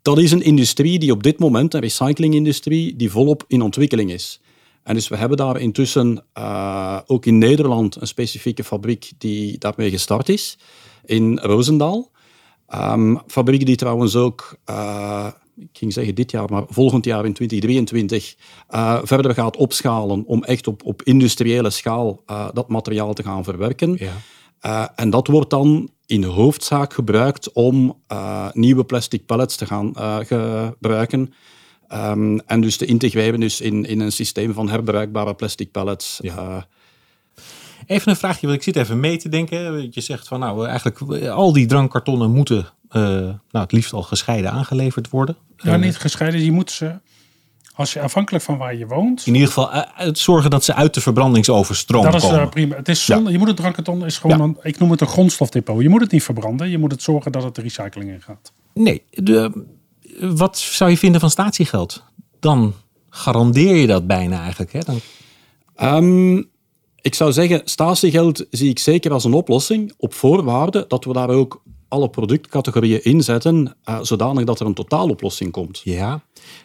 dat 0.02 0.18
is 0.18 0.32
een 0.32 0.42
industrie 0.42 1.00
die 1.00 1.12
op 1.12 1.24
dit 1.24 1.40
moment, 1.40 1.74
een 1.74 1.80
recyclingindustrie, 1.80 2.96
die 2.96 3.12
volop 3.12 3.44
in 3.48 3.62
ontwikkeling 3.62 4.12
is. 4.12 4.42
En 4.84 4.94
dus 4.94 5.08
we 5.08 5.16
hebben 5.16 5.38
daar 5.38 5.60
intussen 5.60 6.24
uh, 6.38 7.00
ook 7.06 7.26
in 7.26 7.38
Nederland 7.38 7.96
een 7.96 8.08
specifieke 8.08 8.64
fabriek 8.64 9.12
die 9.18 9.58
daarmee 9.58 9.90
gestart 9.90 10.30
is, 10.30 10.58
in 11.06 11.40
Roosendaal. 11.40 12.12
Um, 12.76 13.20
fabriek 13.28 13.66
die 13.66 13.76
trouwens 13.76 14.16
ook 14.16 14.58
uh, 14.70 15.28
ik 15.58 15.70
ging 15.74 15.94
zeggen 15.94 16.16
dit 16.16 16.32
jaar, 16.32 16.50
maar 16.50 16.64
volgend 16.68 17.06
jaar 17.06 17.26
in 17.26 17.34
2023 17.34 18.36
uh, 18.70 19.00
verder 19.04 19.34
gaat 19.34 19.58
opschalen 19.58 20.26
om 20.26 20.44
echt 20.44 20.68
op, 20.68 20.84
op 20.84 21.04
industriële 21.04 21.70
schaal 21.70 22.24
uh, 22.28 22.48
dat 22.54 22.70
materiaal 22.70 23.14
te 23.14 23.24
gaan 23.24 23.44
verwerken. 23.44 23.96
Ja. 24.00 24.14
Uh, 24.62 24.88
en 24.96 25.10
dat 25.10 25.28
wordt 25.28 25.50
dan 25.50 25.90
in 26.06 26.22
de 26.22 26.28
hoofdzaak 26.28 26.94
gebruikt 26.94 27.52
om 27.54 28.02
nieuwe 28.54 28.84
plastic 28.84 29.26
pallets 29.26 29.56
te 29.56 29.66
gaan 29.66 29.94
gebruiken. 30.26 31.34
Um, 31.94 32.40
en 32.40 32.62
dus 32.62 32.78
te 32.78 32.86
integreren 32.86 33.40
dus 33.40 33.62
in, 33.62 33.86
in 33.86 34.00
een 34.00 34.12
systeem 34.12 34.54
van 34.54 34.70
herbruikbare 34.70 35.34
plastic 35.34 35.72
pallets. 35.72 36.20
Ja. 36.22 36.68
Even 37.86 38.10
een 38.10 38.18
vraagje, 38.18 38.48
want 38.48 38.58
ik 38.58 38.64
zit 38.64 38.76
even 38.76 39.00
mee 39.00 39.18
te 39.18 39.30
denken. 39.30 39.88
Je 39.92 40.02
zegt 40.02 40.28
van 40.28 40.40
nou, 40.40 40.68
eigenlijk 40.68 41.28
al 41.28 41.54
die 41.54 41.66
drankkartonnen 41.66 42.32
moeten 42.32 42.68
nou, 43.02 43.38
het 43.52 43.72
liefst 43.72 43.94
al 43.94 44.04
gescheiden 44.04 44.52
aangeleverd 44.52 45.10
worden. 45.10 45.38
Ja, 45.58 45.76
uh, 45.76 45.82
niet 45.82 45.98
gescheiden. 45.98 46.44
Je 46.44 46.52
moet 46.52 46.72
ze, 46.72 47.00
als 47.76 47.94
je 47.94 48.02
afhankelijk 48.02 48.44
van 48.44 48.58
waar 48.58 48.76
je 48.76 48.88
woont. 48.88 49.26
In 49.26 49.34
ieder 49.34 49.48
geval 49.48 49.74
uh, 49.74 49.84
zorgen 50.12 50.50
dat 50.50 50.64
ze 50.64 50.74
uit 50.74 50.94
de 50.94 51.02
verbrandingsoverstroom 51.02 52.04
komen. 52.04 52.22
Dat 52.22 52.42
is 52.42 52.50
prima. 52.50 52.76
Het 52.76 52.90
is 52.90 53.06
zonde. 53.06 53.24
Ja. 53.24 53.30
Je 53.30 53.38
moet 53.38 53.48
het 53.48 53.58
drankkarton 53.58 54.06
is 54.06 54.18
gewoon, 54.18 54.38
ja. 54.38 54.44
een, 54.44 54.58
ik 54.62 54.80
noem 54.80 54.92
het 54.92 55.02
een 55.02 55.08
grondstofdepot. 55.08 55.82
Je 55.82 55.90
moet 55.90 56.02
het 56.02 56.12
niet 56.12 56.24
verbranden. 56.24 56.70
Je 56.70 56.78
moet 56.78 56.92
het 56.92 57.02
zorgen 57.02 57.32
dat 57.32 57.44
het 57.44 57.56
de 57.56 57.62
recycling 57.62 58.10
in 58.10 58.22
gaat. 58.22 58.52
Nee. 58.74 59.04
De, 59.10 59.66
wat 60.20 60.58
zou 60.58 60.90
je 60.90 60.98
vinden 60.98 61.22
van 61.22 61.30
statiegeld? 61.30 62.04
Dan 62.40 62.74
garandeer 63.10 63.76
je 63.76 63.88
dat 63.88 64.08
bijna 64.08 64.42
eigenlijk. 64.42 64.74
Hè? 64.74 64.80
Dan... 64.80 65.00
Um, 65.82 66.50
ik 67.02 67.16
zou 67.16 67.32
zeggen, 67.32 67.62
statiegeld 67.66 68.46
zie 68.50 68.70
ik 68.70 68.80
zeker 68.80 69.12
als 69.12 69.24
een 69.24 69.34
oplossing 69.34 69.94
op 69.98 70.14
voorwaarde 70.14 70.86
dat 70.88 71.06
we 71.06 71.14
daar 71.14 71.30
ook 71.30 71.64
alle 71.96 72.10
productcategorieën 72.10 73.04
inzetten, 73.04 73.76
uh, 73.90 74.00
zodanig 74.02 74.44
dat 74.44 74.60
er 74.60 74.66
een 74.66 74.74
totaaloplossing 74.74 75.52
komt. 75.52 75.82
Ja, 75.84 76.24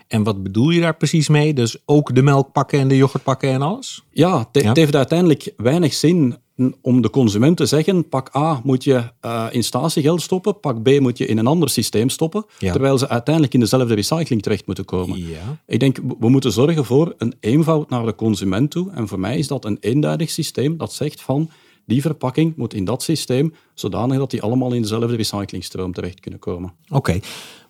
en 0.08 0.22
wat 0.22 0.42
bedoel 0.42 0.70
je 0.70 0.80
daar 0.80 0.96
precies 0.96 1.28
mee? 1.28 1.54
Dus 1.54 1.76
ook 1.84 2.14
de 2.14 2.22
melkpakken 2.22 2.78
en 2.78 2.88
de 2.88 2.96
yoghurtpakken 2.96 3.50
en 3.50 3.62
alles? 3.62 4.04
Ja, 4.12 4.48
het 4.52 4.76
heeft 4.76 4.96
uiteindelijk 4.96 5.52
weinig 5.56 5.94
zin 5.94 6.36
om 6.82 7.02
de 7.02 7.10
consument 7.10 7.56
te 7.56 7.66
zeggen, 7.66 8.08
pak 8.08 8.36
A 8.36 8.60
moet 8.64 8.84
je 8.84 9.02
uh, 9.24 9.46
in 9.50 9.64
statiegeld 9.64 10.22
stoppen, 10.22 10.60
pak 10.60 10.82
B 10.82 11.00
moet 11.00 11.18
je 11.18 11.26
in 11.26 11.38
een 11.38 11.46
ander 11.46 11.68
systeem 11.68 12.08
stoppen, 12.08 12.44
ja. 12.58 12.72
terwijl 12.72 12.98
ze 12.98 13.08
uiteindelijk 13.08 13.54
in 13.54 13.60
dezelfde 13.60 13.94
recycling 13.94 14.42
terecht 14.42 14.66
moeten 14.66 14.84
komen. 14.84 15.28
Ja. 15.28 15.58
Ik 15.66 15.80
denk, 15.80 15.98
we 16.18 16.28
moeten 16.28 16.52
zorgen 16.52 16.84
voor 16.84 17.14
een 17.18 17.34
eenvoud 17.40 17.90
naar 17.90 18.04
de 18.04 18.14
consument 18.14 18.70
toe. 18.70 18.90
En 18.90 19.08
voor 19.08 19.20
mij 19.20 19.38
is 19.38 19.46
dat 19.46 19.64
een 19.64 19.76
eenduidig 19.80 20.30
systeem 20.30 20.76
dat 20.76 20.92
zegt 20.92 21.20
van, 21.20 21.50
die 21.86 22.00
verpakking 22.00 22.56
moet 22.56 22.74
in 22.74 22.84
dat 22.84 23.02
systeem, 23.02 23.54
zodanig 23.74 24.18
dat 24.18 24.30
die 24.30 24.42
allemaal 24.42 24.72
in 24.72 24.82
dezelfde 24.82 25.16
recyclingstroom 25.16 25.92
terecht 25.92 26.20
kunnen 26.20 26.40
komen. 26.40 26.72
Oké, 26.88 27.20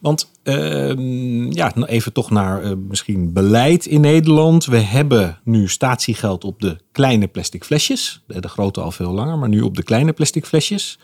want 0.00 0.30
uh, 0.44 1.50
ja, 1.50 1.74
even 1.76 2.12
toch 2.12 2.30
naar 2.30 2.64
uh, 2.64 2.72
misschien 2.88 3.32
beleid 3.32 3.86
in 3.86 4.00
Nederland. 4.00 4.64
We 4.64 4.78
hebben 4.78 5.38
nu 5.44 5.68
statiegeld 5.68 6.44
op 6.44 6.60
de 6.60 6.76
kleine 6.92 7.26
plastic 7.26 7.64
flesjes. 7.64 8.24
De 8.26 8.48
grote 8.48 8.80
al 8.80 8.90
veel 8.90 9.12
langer, 9.12 9.38
maar 9.38 9.48
nu 9.48 9.60
op 9.60 9.76
de 9.76 9.82
kleine 9.82 10.12
plastic 10.12 10.46
flesjes. 10.46 10.98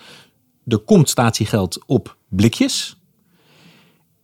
Er 0.66 0.78
komt 0.78 1.08
statiegeld 1.08 1.84
op 1.86 2.16
blikjes. 2.28 2.95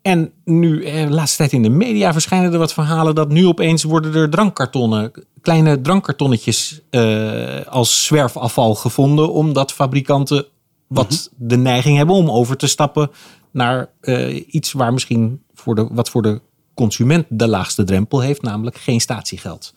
En 0.02 0.32
nu, 0.44 0.84
eh, 0.84 1.06
de 1.06 1.12
laatste 1.12 1.36
tijd 1.36 1.52
in 1.52 1.62
de 1.62 1.68
media 1.68 2.12
verschijnen 2.12 2.52
er 2.52 2.58
wat 2.58 2.72
verhalen 2.72 3.14
dat 3.14 3.28
nu 3.28 3.46
opeens 3.46 3.82
worden 3.82 4.14
er 4.14 4.30
drankkartonnen, 4.30 5.12
kleine 5.40 5.80
drankkartonnetjes 5.80 6.80
uh, 6.90 7.66
als 7.66 8.04
zwerfafval 8.04 8.74
gevonden, 8.74 9.32
omdat 9.32 9.72
fabrikanten 9.72 10.46
wat 10.86 11.10
mm 11.10 11.16
-hmm. 11.38 11.48
de 11.48 11.56
neiging 11.56 11.96
hebben 11.96 12.14
om 12.14 12.30
over 12.30 12.56
te 12.56 12.66
stappen 12.66 13.10
naar 13.50 13.90
uh, 14.00 14.42
iets 14.46 14.72
waar 14.72 14.92
misschien 14.92 15.42
voor 15.54 15.74
de, 15.74 15.88
wat 15.90 16.10
voor 16.10 16.22
de 16.22 16.40
consument 16.74 17.26
de 17.28 17.48
laagste 17.48 17.84
drempel 17.84 18.20
heeft, 18.20 18.42
namelijk 18.42 18.76
geen 18.76 19.00
statiegeld. 19.00 19.74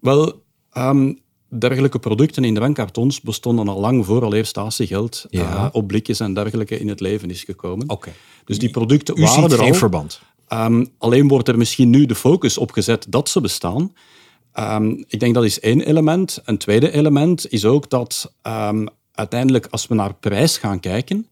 Wel, 0.00 0.42
um, 0.76 1.18
dergelijke 1.58 1.98
producten 1.98 2.44
in 2.44 2.54
drankkartons 2.54 3.20
bestonden 3.20 3.68
al 3.68 3.80
lang 3.80 4.06
voor 4.06 4.24
al 4.24 4.34
eerst 4.34 4.50
statiegeld 4.50 5.26
ja. 5.30 5.40
uh, 5.40 5.66
op 5.72 5.86
blikjes 5.86 6.20
en 6.20 6.34
dergelijke 6.34 6.78
in 6.78 6.88
het 6.88 7.00
leven 7.00 7.30
is 7.30 7.42
gekomen. 7.42 7.84
Oké. 7.84 7.92
Okay. 7.92 8.12
Dus 8.44 8.58
die 8.58 8.70
producten 8.70 9.18
U 9.18 9.22
waren 9.22 9.50
er 9.50 9.58
geen 9.58 9.72
al. 9.72 9.74
verband. 9.74 10.20
Um, 10.48 10.88
alleen 10.98 11.28
wordt 11.28 11.48
er 11.48 11.58
misschien 11.58 11.90
nu 11.90 12.06
de 12.06 12.14
focus 12.14 12.58
op 12.58 12.70
gezet 12.70 13.06
dat 13.08 13.28
ze 13.28 13.40
bestaan. 13.40 13.92
Um, 14.58 15.04
ik 15.08 15.20
denk 15.20 15.34
dat 15.34 15.44
is 15.44 15.60
één 15.60 15.80
element. 15.80 16.40
Een 16.44 16.58
tweede 16.58 16.90
element 16.92 17.52
is 17.52 17.64
ook 17.64 17.90
dat 17.90 18.34
um, 18.42 18.88
uiteindelijk 19.12 19.66
als 19.70 19.86
we 19.86 19.94
naar 19.94 20.14
prijs 20.14 20.58
gaan 20.58 20.80
kijken, 20.80 21.26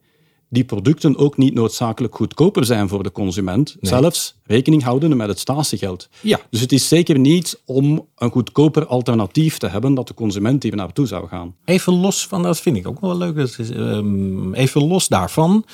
die 0.53 0.65
producten 0.65 1.17
ook 1.17 1.37
niet 1.37 1.55
noodzakelijk 1.55 2.15
goedkoper 2.15 2.65
zijn 2.65 2.89
voor 2.89 3.03
de 3.03 3.13
consument. 3.13 3.77
Nee. 3.81 3.93
Zelfs 3.93 4.35
rekening 4.45 4.83
houdende 4.83 5.17
met 5.17 5.29
het 5.29 5.39
statiegeld. 5.39 6.09
Ja. 6.21 6.41
Dus 6.51 6.61
het 6.61 6.73
is 6.73 6.89
zeker 6.89 7.19
niet 7.19 7.63
om 7.65 8.07
een 8.17 8.31
goedkoper 8.31 8.87
alternatief 8.87 9.59
te 9.59 9.67
hebben 9.67 9.95
dat 9.95 10.09
de 10.09 10.15
consument 10.15 10.63
hier 10.63 10.77
naartoe 10.77 11.07
zou 11.07 11.29
gaan. 11.29 11.55
Even 11.65 11.93
los 11.93 12.27
van, 12.27 12.43
dat 12.43 12.61
vind 12.61 12.77
ik 12.77 12.89
ook 12.89 13.01
wel 13.01 13.17
leuk, 13.17 13.37
dat 13.37 13.59
is, 13.59 13.71
um, 13.71 14.55
even 14.55 14.87
los 14.87 15.09
daarvan, 15.09 15.65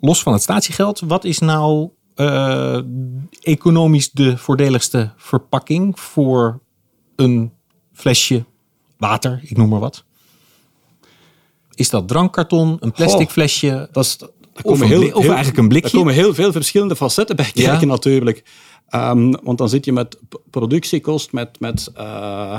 los 0.00 0.22
van 0.22 0.32
het 0.32 0.42
statiegeld, 0.42 1.00
wat 1.00 1.24
is 1.24 1.38
nou 1.38 1.88
uh, 2.16 2.78
economisch 3.40 4.10
de 4.10 4.36
voordeligste 4.36 5.12
verpakking 5.16 6.00
voor 6.00 6.60
een 7.16 7.52
flesje 7.92 8.44
water, 8.98 9.40
ik 9.42 9.56
noem 9.56 9.68
maar 9.68 9.80
wat? 9.80 10.04
Is 11.80 11.90
dat 11.90 12.08
drankkarton, 12.08 12.76
een 12.80 12.92
plastic 12.92 13.30
flesje? 13.30 13.88
Dat 13.92 14.04
is, 14.04 14.18
of, 14.62 14.80
heel, 14.80 15.10
of 15.12 15.26
eigenlijk 15.26 15.58
een 15.58 15.68
blikje? 15.68 15.90
Er 15.90 15.96
komen 15.96 16.14
heel 16.14 16.34
veel 16.34 16.52
verschillende 16.52 16.96
facetten 16.96 17.36
bij 17.36 17.50
kijken 17.54 17.80
ja. 17.80 17.86
natuurlijk. 17.86 18.44
Um, 18.94 19.36
want 19.42 19.58
dan 19.58 19.68
zit 19.68 19.84
je 19.84 19.92
met 19.92 20.18
productiekost, 20.50 21.32
met, 21.32 21.60
met 21.60 21.92
uh, 21.98 22.58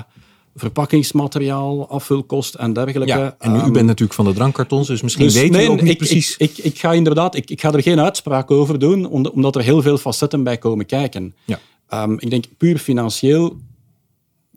verpakkingsmateriaal, 0.56 1.90
afvulkost 1.90 2.54
en 2.56 2.74
dergelijke. 2.74 3.14
Ja, 3.14 3.36
en 3.40 3.52
um, 3.52 3.68
u 3.68 3.72
bent 3.72 3.86
natuurlijk 3.86 4.14
van 4.14 4.26
de 4.26 4.34
drankkartons, 4.34 4.88
dus 4.88 5.02
misschien 5.02 5.26
dus 5.26 5.34
weet 5.34 5.52
nee, 5.52 5.66
u 5.66 5.70
ook 5.70 5.82
niet 5.82 5.92
ik, 5.92 5.98
precies. 5.98 6.38
Ik, 6.38 6.58
ik, 6.58 6.66
ik, 6.66 6.80
ga 6.80 6.94
inderdaad, 6.94 7.36
ik, 7.36 7.50
ik 7.50 7.62
ga 7.62 7.72
er 7.72 7.82
geen 7.82 8.00
uitspraak 8.00 8.52
over 8.52 8.80
doen, 8.80 9.06
omdat 9.10 9.56
er 9.56 9.62
heel 9.62 9.82
veel 9.82 9.98
facetten 9.98 10.44
bij 10.44 10.58
komen 10.58 10.86
kijken. 10.86 11.36
Ja. 11.46 11.60
Um, 12.04 12.20
ik 12.20 12.30
denk 12.30 12.46
puur 12.58 12.78
financieel 12.78 13.58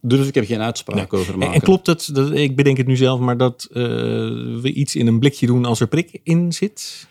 durf 0.04 0.28
ik 0.28 0.36
er 0.36 0.44
geen 0.44 0.60
uitspraak 0.60 1.10
nee. 1.10 1.20
over 1.20 1.38
maken. 1.38 1.54
En 1.54 1.60
klopt 1.60 1.86
het, 1.86 2.10
dat, 2.12 2.30
ik 2.30 2.56
bedenk 2.56 2.76
het 2.76 2.86
nu 2.86 2.96
zelf, 2.96 3.20
maar 3.20 3.36
dat 3.36 3.68
uh, 3.70 3.74
we 4.60 4.72
iets 4.72 4.96
in 4.96 5.06
een 5.06 5.18
blikje 5.18 5.46
doen 5.46 5.64
als 5.64 5.80
er 5.80 5.88
prik 5.88 6.20
in 6.22 6.52
zit? 6.52 7.06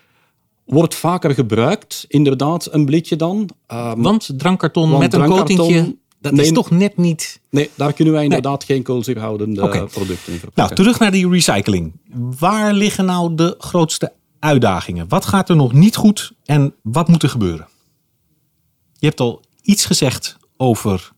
Wordt 0.66 0.96
vaker 0.96 1.34
gebruikt, 1.34 2.06
inderdaad, 2.08 2.74
een 2.74 2.86
blikje 2.86 3.16
dan. 3.16 3.50
Um, 3.68 4.02
want 4.02 4.30
drankkarton 4.38 4.90
want 4.90 5.02
met 5.02 5.12
drankkarton, 5.12 5.50
een 5.50 5.58
coatingje, 5.58 5.96
dat 6.20 6.34
nee, 6.34 6.46
is 6.46 6.52
toch 6.52 6.72
net 6.72 6.98
niet... 6.98 7.40
Nee, 7.50 7.70
daar 7.76 7.94
kunnen 7.94 8.14
wij 8.14 8.24
inderdaad 8.24 8.68
nee. 8.68 8.78
geen 8.78 8.86
koolzuurhoudende 8.86 9.64
okay. 9.64 9.86
producten 9.86 10.34
in 10.34 10.40
verpakken. 10.40 10.64
Nou, 10.64 10.76
terug 10.76 11.00
naar 11.00 11.12
die 11.12 11.30
recycling. 11.30 11.92
Waar 12.40 12.74
liggen 12.74 13.06
nou 13.06 13.36
de 13.36 13.56
grootste 13.58 14.14
uitdagingen? 14.40 15.06
Wat 15.08 15.26
gaat 15.26 15.50
er 15.50 15.56
nog 15.56 15.74
niet 15.74 15.96
goed 15.96 16.32
en 16.46 16.74
wat 16.82 17.08
moet 17.08 17.24
er 17.24 17.30
gebeuren? 17.30 17.68
Je 18.94 19.08
hebt 19.08 19.20
al 19.20 19.42
iets 19.62 19.86
gezegd 19.86 20.38
over 20.58 21.13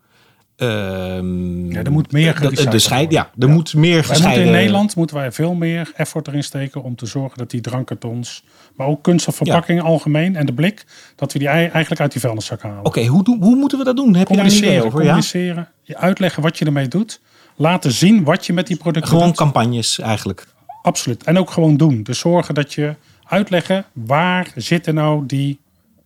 Um, 0.57 1.71
ja, 1.71 1.83
er 1.83 1.91
moet 1.91 2.11
meer 2.11 2.39
de, 2.39 2.69
de 2.69 2.79
scheid, 2.79 3.11
Ja, 3.11 3.29
er 3.39 3.47
ja. 3.47 3.53
moet 3.53 3.73
meer 3.73 4.03
gescheiden... 4.03 4.45
in 4.45 4.51
Nederland 4.51 4.95
moeten 4.95 5.15
wij 5.15 5.31
veel 5.31 5.53
meer 5.53 5.91
effort 5.95 6.27
erin 6.27 6.43
steken 6.43 6.83
om 6.83 6.95
te 6.95 7.05
zorgen 7.05 7.37
dat 7.37 7.49
die 7.49 7.61
drankkartons, 7.61 8.43
maar 8.75 8.87
ook 8.87 9.03
kunststofverpakkingen 9.03 9.83
ja. 9.83 9.89
algemeen 9.89 10.35
en 10.35 10.45
de 10.45 10.53
blik, 10.53 10.85
dat 11.15 11.33
we 11.33 11.39
die 11.39 11.47
eigenlijk 11.47 12.01
uit 12.01 12.11
die 12.11 12.21
vuilniszak 12.21 12.61
halen. 12.61 12.79
Oké, 12.79 12.87
okay, 12.87 13.05
hoe, 13.05 13.37
hoe 13.39 13.55
moeten 13.55 13.77
we 13.77 13.83
dat 13.83 13.95
doen? 13.95 14.15
Heb 14.15 14.27
communiceren, 14.27 14.69
je 14.69 14.75
daar 14.75 14.85
over? 14.85 14.99
communiceren, 14.99 15.69
je 15.81 15.97
uitleggen 15.97 16.43
wat 16.43 16.57
je 16.57 16.65
ermee 16.65 16.87
doet, 16.87 17.21
laten 17.55 17.91
zien 17.91 18.23
wat 18.23 18.45
je 18.45 18.53
met 18.53 18.67
die 18.67 18.77
producten 18.77 19.11
Gewoon 19.11 19.27
doet. 19.27 19.37
campagnes 19.37 19.99
eigenlijk. 19.99 20.47
Absoluut. 20.81 21.23
En 21.23 21.37
ook 21.37 21.49
gewoon 21.49 21.77
doen. 21.77 22.03
Dus 22.03 22.19
zorgen 22.19 22.53
dat 22.53 22.73
je 22.73 22.95
uitleggen 23.23 23.85
waar 23.93 24.51
zitten 24.55 24.93
nou 24.93 25.25
die 25.25 25.59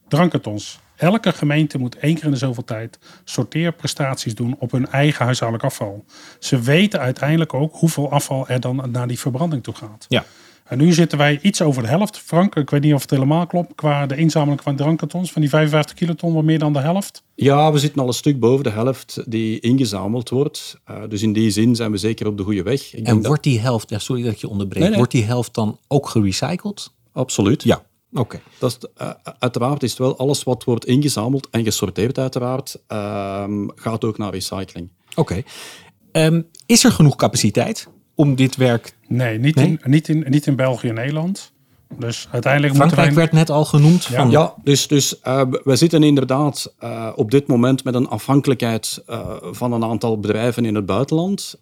drankkartons 0.07 0.79
Elke 0.99 1.31
gemeente 1.31 1.77
moet 1.77 1.97
één 1.97 2.15
keer 2.15 2.23
in 2.23 2.31
de 2.31 2.37
zoveel 2.37 2.63
tijd 2.63 2.99
sorteerprestaties 3.23 4.35
doen 4.35 4.55
op 4.59 4.71
hun 4.71 4.87
eigen 4.87 5.25
huishoudelijk 5.25 5.69
afval. 5.69 6.05
Ze 6.39 6.59
weten 6.59 6.99
uiteindelijk 6.99 7.53
ook 7.53 7.75
hoeveel 7.75 8.11
afval 8.11 8.47
er 8.47 8.59
dan 8.59 8.87
naar 8.91 9.07
die 9.07 9.19
verbranding 9.19 9.63
toe 9.63 9.73
gaat. 9.73 10.05
Ja. 10.07 10.25
En 10.69 10.77
nu 10.77 10.93
zitten 10.93 11.17
wij 11.17 11.39
iets 11.41 11.61
over 11.61 11.81
de 11.81 11.87
helft. 11.87 12.17
Frank, 12.17 12.55
ik 12.55 12.69
weet 12.69 12.81
niet 12.81 12.93
of 12.93 13.01
het 13.01 13.09
helemaal 13.09 13.47
klopt. 13.47 13.75
Qua 13.75 14.05
de 14.05 14.15
inzameling 14.15 14.61
van 14.61 14.75
drankkartons, 14.75 15.31
van 15.31 15.41
die 15.41 15.49
55 15.49 15.95
kiloton, 15.95 16.33
wat 16.33 16.43
meer 16.43 16.59
dan 16.59 16.73
de 16.73 16.79
helft. 16.79 17.23
Ja, 17.35 17.71
we 17.71 17.79
zitten 17.79 18.01
al 18.01 18.07
een 18.07 18.13
stuk 18.13 18.39
boven 18.39 18.63
de 18.63 18.69
helft 18.69 19.23
die 19.25 19.59
ingezameld 19.59 20.29
wordt. 20.29 20.79
Uh, 20.89 20.97
dus 21.09 21.21
in 21.21 21.33
die 21.33 21.49
zin 21.49 21.75
zijn 21.75 21.91
we 21.91 21.97
zeker 21.97 22.27
op 22.27 22.37
de 22.37 22.43
goede 22.43 22.63
weg. 22.63 22.93
Ik 22.93 23.07
en 23.07 23.23
wordt 23.23 23.43
die 23.43 23.59
helft, 23.59 23.89
ja, 23.89 23.99
sorry 23.99 24.23
dat 24.23 24.31
ik 24.31 24.37
je 24.37 24.49
onderbreek, 24.49 24.95
wordt 24.95 25.11
die 25.11 25.23
helft 25.23 25.53
dan 25.53 25.79
ook 25.87 26.09
gerecycled? 26.09 26.91
Absoluut. 27.11 27.63
Ja. 27.63 27.83
Oké. 28.13 28.39
Okay. 28.59 28.71
Uh, 29.01 29.11
uiteraard 29.39 29.83
is 29.83 29.89
het 29.89 29.99
wel 29.99 30.17
alles 30.17 30.43
wat 30.43 30.63
wordt 30.63 30.85
ingezameld 30.85 31.49
en 31.49 31.63
gesorteerd, 31.63 32.17
uiteraard, 32.17 32.81
uh, 32.91 33.43
gaat 33.75 34.03
ook 34.03 34.17
naar 34.17 34.31
recycling. 34.31 34.89
Oké. 35.15 35.19
Okay. 35.19 36.25
Um, 36.25 36.47
is 36.65 36.83
er 36.83 36.91
genoeg 36.91 37.15
capaciteit 37.15 37.87
om 38.15 38.35
dit 38.35 38.55
werk? 38.55 38.97
Nee, 39.07 39.39
niet, 39.39 39.55
In, 39.55 39.79
niet, 39.83 40.07
in, 40.07 40.25
niet 40.29 40.47
in 40.47 40.55
België 40.55 40.87
en 40.87 40.93
Nederland. 40.93 41.53
Dus 41.97 42.27
uiteindelijk 42.31 42.75
Frankrijk 42.75 43.07
wij... 43.07 43.15
werd 43.15 43.31
net 43.31 43.49
al 43.49 43.65
genoemd. 43.65 44.03
Ja, 44.03 44.15
van... 44.15 44.29
ja 44.31 44.53
dus, 44.63 44.87
dus 44.87 45.19
uh, 45.27 45.41
we 45.63 45.75
zitten 45.75 46.03
inderdaad 46.03 46.73
uh, 46.83 47.09
op 47.15 47.31
dit 47.31 47.47
moment 47.47 47.83
met 47.83 47.93
een 47.93 48.07
afhankelijkheid 48.07 49.03
uh, 49.09 49.35
van 49.51 49.71
een 49.71 49.83
aantal 49.83 50.19
bedrijven 50.19 50.65
in 50.65 50.75
het 50.75 50.85
buitenland. 50.85 51.59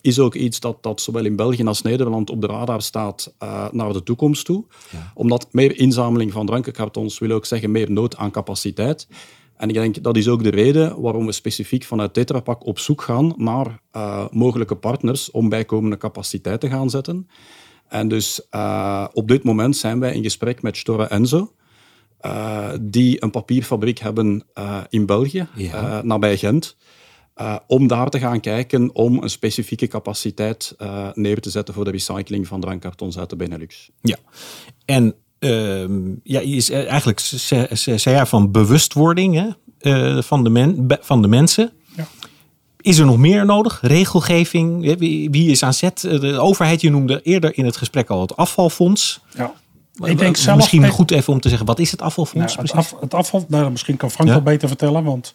is 0.00 0.18
ook 0.18 0.34
iets 0.34 0.60
dat, 0.60 0.82
dat 0.82 1.00
zowel 1.00 1.24
in 1.24 1.36
België 1.36 1.64
als 1.64 1.82
Nederland 1.82 2.30
op 2.30 2.40
de 2.40 2.46
radar 2.46 2.82
staat 2.82 3.34
naar 3.70 3.92
de 3.92 4.02
toekomst 4.02 4.44
toe. 4.44 4.64
Ja. 4.90 5.12
Omdat 5.14 5.46
meer 5.50 5.78
inzameling 5.78 6.32
van 6.32 6.46
drankenkartons 6.46 7.18
wil 7.18 7.30
ook 7.30 7.46
zeggen 7.46 7.70
meer 7.70 7.90
nood 7.90 8.16
aan 8.16 8.30
capaciteit. 8.30 9.08
En 9.56 9.68
ik 9.68 9.74
denk 9.74 10.02
dat 10.02 10.16
is 10.16 10.28
ook 10.28 10.42
de 10.42 10.50
reden 10.50 11.00
waarom 11.00 11.26
we 11.26 11.32
specifiek 11.32 11.84
vanuit 11.84 12.14
Tetra 12.14 12.40
Pak 12.40 12.66
op 12.66 12.78
zoek 12.78 13.02
gaan 13.02 13.34
naar 13.36 13.80
mogelijke 14.30 14.76
partners 14.76 15.30
om 15.30 15.48
bijkomende 15.48 15.96
capaciteit 15.96 16.60
te 16.60 16.68
gaan 16.68 16.90
zetten. 16.90 17.28
En 17.88 18.08
dus 18.08 18.46
uh, 18.50 19.06
op 19.12 19.28
dit 19.28 19.44
moment 19.44 19.76
zijn 19.76 20.00
wij 20.00 20.14
in 20.14 20.22
gesprek 20.22 20.62
met 20.62 20.76
Stora 20.76 21.08
Enzo, 21.08 21.52
uh, 22.26 22.68
die 22.80 23.22
een 23.22 23.30
papierfabriek 23.30 23.98
hebben 23.98 24.44
uh, 24.58 24.80
in 24.88 25.06
België, 25.06 25.46
ja. 25.54 26.02
nabij 26.02 26.36
Gent. 26.36 26.76
om 27.66 27.86
daar 27.86 28.08
te 28.08 28.18
gaan 28.18 28.40
kijken 28.40 28.94
om 28.94 29.22
een 29.22 29.30
specifieke 29.30 29.86
capaciteit 29.86 30.74
neer 31.14 31.40
te 31.40 31.50
zetten 31.50 31.74
voor 31.74 31.84
de 31.84 31.90
recycling 31.90 32.46
van 32.46 32.60
drankkartons 32.60 33.18
uit 33.18 33.30
de 33.30 33.36
Benelux. 33.36 33.90
Ja, 34.00 34.16
en 34.84 35.14
ehm, 35.38 36.14
ja, 36.22 36.40
is 36.40 36.70
eigenlijk 36.70 37.20
zei 37.20 38.26
van 38.26 38.50
bewustwording 38.50 39.34
hè, 39.34 40.22
van, 40.22 40.44
de 40.44 40.50
men, 40.50 40.86
van 41.00 41.22
de 41.22 41.28
mensen. 41.28 41.72
Is 42.86 42.98
er 42.98 43.06
nog 43.06 43.18
meer 43.18 43.44
nodig? 43.44 43.78
Regelgeving? 43.82 44.98
Wie, 45.30 45.50
is 45.50 45.62
aan 45.62 45.74
zet? 45.74 46.00
De 46.00 46.38
overheid, 46.38 46.80
je 46.80 46.90
noemde 46.90 47.22
eerder 47.22 47.58
in 47.58 47.64
het 47.64 47.76
gesprek 47.76 48.10
al 48.10 48.20
het 48.20 48.36
afvalfonds. 48.36 49.20
Ja. 49.36 49.54
Ik 50.04 50.18
denk 50.18 50.36
zelf, 50.36 50.56
misschien 50.56 50.88
goed 50.88 51.10
even 51.10 51.32
om 51.32 51.40
te 51.40 51.48
zeggen, 51.48 51.66
wat 51.66 51.78
is 51.78 51.90
het 51.90 52.02
afvalfonds? 52.02 52.56
Nou, 52.56 52.66
het, 52.66 52.76
af, 52.76 52.94
het, 53.00 53.14
afval, 53.14 53.44
nou, 53.48 53.70
misschien 53.70 53.96
kan 53.96 54.10
Frank 54.10 54.28
ja. 54.28 54.34
wel 54.34 54.44
beter 54.44 54.68
vertellen. 54.68 55.04
Want... 55.04 55.34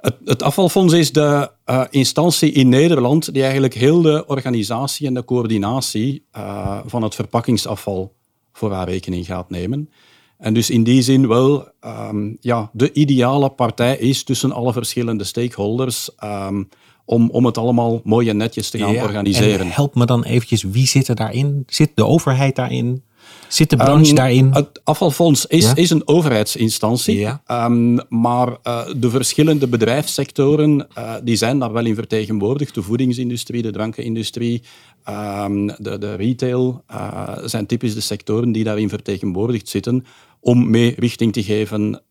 Het, 0.00 0.16
het 0.24 0.42
afvalfonds 0.42 0.94
is 0.94 1.12
de 1.12 1.50
uh, 1.66 1.84
instantie 1.90 2.52
in 2.52 2.68
Nederland 2.68 3.32
die 3.32 3.42
eigenlijk 3.42 3.74
heel 3.74 4.02
de 4.02 4.24
organisatie 4.26 5.06
en 5.06 5.14
de 5.14 5.24
coördinatie 5.24 6.26
uh, 6.36 6.78
van 6.86 7.02
het 7.02 7.14
verpakkingsafval 7.14 8.14
voor 8.52 8.72
haar 8.72 8.88
rekening 8.88 9.26
gaat 9.26 9.50
nemen. 9.50 9.90
En 10.38 10.54
dus 10.54 10.70
in 10.70 10.82
die 10.84 11.02
zin 11.02 11.28
wel 11.28 11.68
um, 12.10 12.36
ja, 12.40 12.70
de 12.72 12.92
ideale 12.92 13.48
partij 13.48 13.96
is 13.96 14.24
tussen 14.24 14.52
alle 14.52 14.72
verschillende 14.72 15.24
stakeholders 15.24 16.10
um, 16.24 16.68
om, 17.10 17.30
om 17.30 17.46
het 17.46 17.58
allemaal 17.58 18.00
mooi 18.04 18.28
en 18.28 18.36
netjes 18.36 18.70
te 18.70 18.78
gaan 18.78 18.92
ja, 18.92 19.02
organiseren. 19.02 19.70
help 19.70 19.94
me 19.94 20.06
dan 20.06 20.24
eventjes, 20.24 20.62
wie 20.62 20.86
zit 20.86 21.08
er 21.08 21.14
daarin? 21.14 21.62
Zit 21.66 21.90
de 21.94 22.06
overheid 22.06 22.56
daarin? 22.56 23.02
Zit 23.48 23.70
de 23.70 23.76
branche 23.76 24.10
um, 24.10 24.16
daarin? 24.16 24.52
Het 24.52 24.80
afvalfonds 24.84 25.46
is, 25.46 25.64
ja? 25.64 25.76
is 25.76 25.90
een 25.90 26.08
overheidsinstantie, 26.08 27.18
ja. 27.18 27.42
um, 27.66 28.00
maar 28.08 28.48
uh, 28.48 28.80
de 28.96 29.10
verschillende 29.10 29.68
bedrijfssectoren 29.68 30.86
uh, 30.98 31.14
die 31.22 31.36
zijn 31.36 31.58
daar 31.58 31.72
wel 31.72 31.84
in 31.84 31.94
vertegenwoordigd. 31.94 32.74
De 32.74 32.82
voedingsindustrie, 32.82 33.62
de 33.62 33.70
drankenindustrie, 33.70 34.62
um, 35.08 35.66
de, 35.66 35.98
de 35.98 36.14
retail 36.14 36.84
uh, 36.90 37.28
zijn 37.44 37.66
typisch 37.66 37.94
de 37.94 38.00
sectoren 38.00 38.52
die 38.52 38.64
daarin 38.64 38.88
vertegenwoordigd 38.88 39.68
zitten 39.68 40.04
om 40.40 40.70
mee 40.70 40.94
richting 40.98 41.32
te 41.32 41.42
geven 41.42 42.02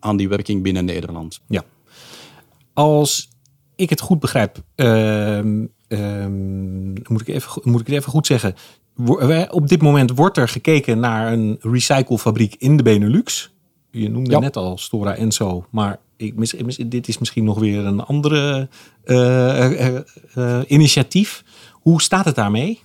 aan 0.00 0.16
die 0.16 0.28
werking 0.28 0.62
binnen 0.62 0.84
Nederland. 0.84 1.40
Ja. 1.48 1.64
Als 2.72 3.32
ik 3.76 3.90
het 3.90 4.00
goed 4.00 4.20
begrijp, 4.20 4.62
uh, 4.76 5.38
uh, 5.38 6.26
moet, 7.08 7.20
ik 7.20 7.28
even, 7.28 7.60
moet 7.62 7.80
ik 7.80 7.86
het 7.86 7.96
even 7.96 8.10
goed 8.10 8.26
zeggen. 8.26 8.54
Op 9.50 9.68
dit 9.68 9.82
moment 9.82 10.10
wordt 10.10 10.36
er 10.36 10.48
gekeken 10.48 10.98
naar 10.98 11.32
een 11.32 11.58
recyclefabriek 11.60 12.54
in 12.58 12.76
de 12.76 12.82
Benelux. 12.82 13.52
Je 13.90 14.10
noemde 14.10 14.30
ja. 14.30 14.38
net 14.38 14.56
al 14.56 14.78
Stora 14.78 15.14
Enso, 15.14 15.66
maar 15.70 15.98
ik, 16.16 16.36
mis, 16.36 16.54
mis, 16.54 16.76
dit 16.76 17.08
is 17.08 17.18
misschien 17.18 17.44
nog 17.44 17.58
weer 17.58 17.84
een 17.84 18.00
andere 18.00 18.68
uh, 19.04 20.60
initiatief. 20.66 21.44
Hoe 21.72 22.02
staat 22.02 22.24
het 22.24 22.34
daarmee? 22.34 22.80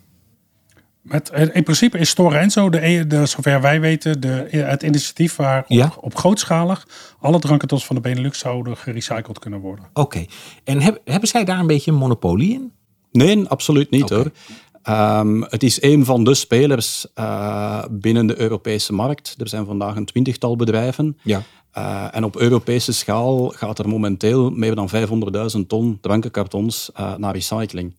Met, 1.01 1.29
in 1.53 1.63
principe 1.63 1.97
is 1.97 2.09
Stora 2.09 2.39
Enso, 2.39 2.69
de, 2.69 2.85
e- 2.88 3.07
de, 3.07 3.25
zover 3.25 3.62
wij 3.62 3.81
weten, 3.81 4.21
de, 4.21 4.47
het 4.51 4.83
initiatief 4.83 5.35
waar 5.35 5.62
op, 5.62 5.65
ja? 5.67 5.93
op 5.99 6.15
grootschalig 6.15 6.88
alle 7.19 7.39
drankkartons 7.39 7.85
van 7.85 7.95
de 7.95 8.01
Benelux 8.01 8.39
zouden 8.39 8.77
gerecycled 8.77 9.39
kunnen 9.39 9.59
worden. 9.59 9.85
Oké. 9.89 9.99
Okay. 9.99 10.29
En 10.63 10.81
heb, 10.81 11.01
hebben 11.05 11.29
zij 11.29 11.43
daar 11.43 11.59
een 11.59 11.67
beetje 11.67 11.91
een 11.91 11.97
monopolie 11.97 12.53
in? 12.53 12.71
Nee, 13.12 13.47
absoluut 13.47 13.89
niet 13.89 14.03
okay. 14.03 14.17
hoor. 14.17 14.31
Um, 14.89 15.43
het 15.43 15.63
is 15.63 15.81
een 15.81 16.05
van 16.05 16.23
de 16.23 16.33
spelers 16.33 17.07
uh, 17.15 17.83
binnen 17.91 18.27
de 18.27 18.39
Europese 18.39 18.93
markt. 18.93 19.35
Er 19.38 19.47
zijn 19.47 19.65
vandaag 19.65 19.95
een 19.95 20.05
twintigtal 20.05 20.55
bedrijven. 20.55 21.17
Ja. 21.23 21.41
Uh, 21.77 22.07
en 22.12 22.23
op 22.23 22.35
Europese 22.35 22.93
schaal 22.93 23.47
gaat 23.47 23.79
er 23.79 23.88
momenteel 23.88 24.49
meer 24.49 24.75
dan 24.75 24.89
500.000 25.55 25.67
ton 25.67 25.97
drankenkartons 26.01 26.91
uh, 26.99 27.15
naar 27.15 27.33
recycling. 27.33 27.95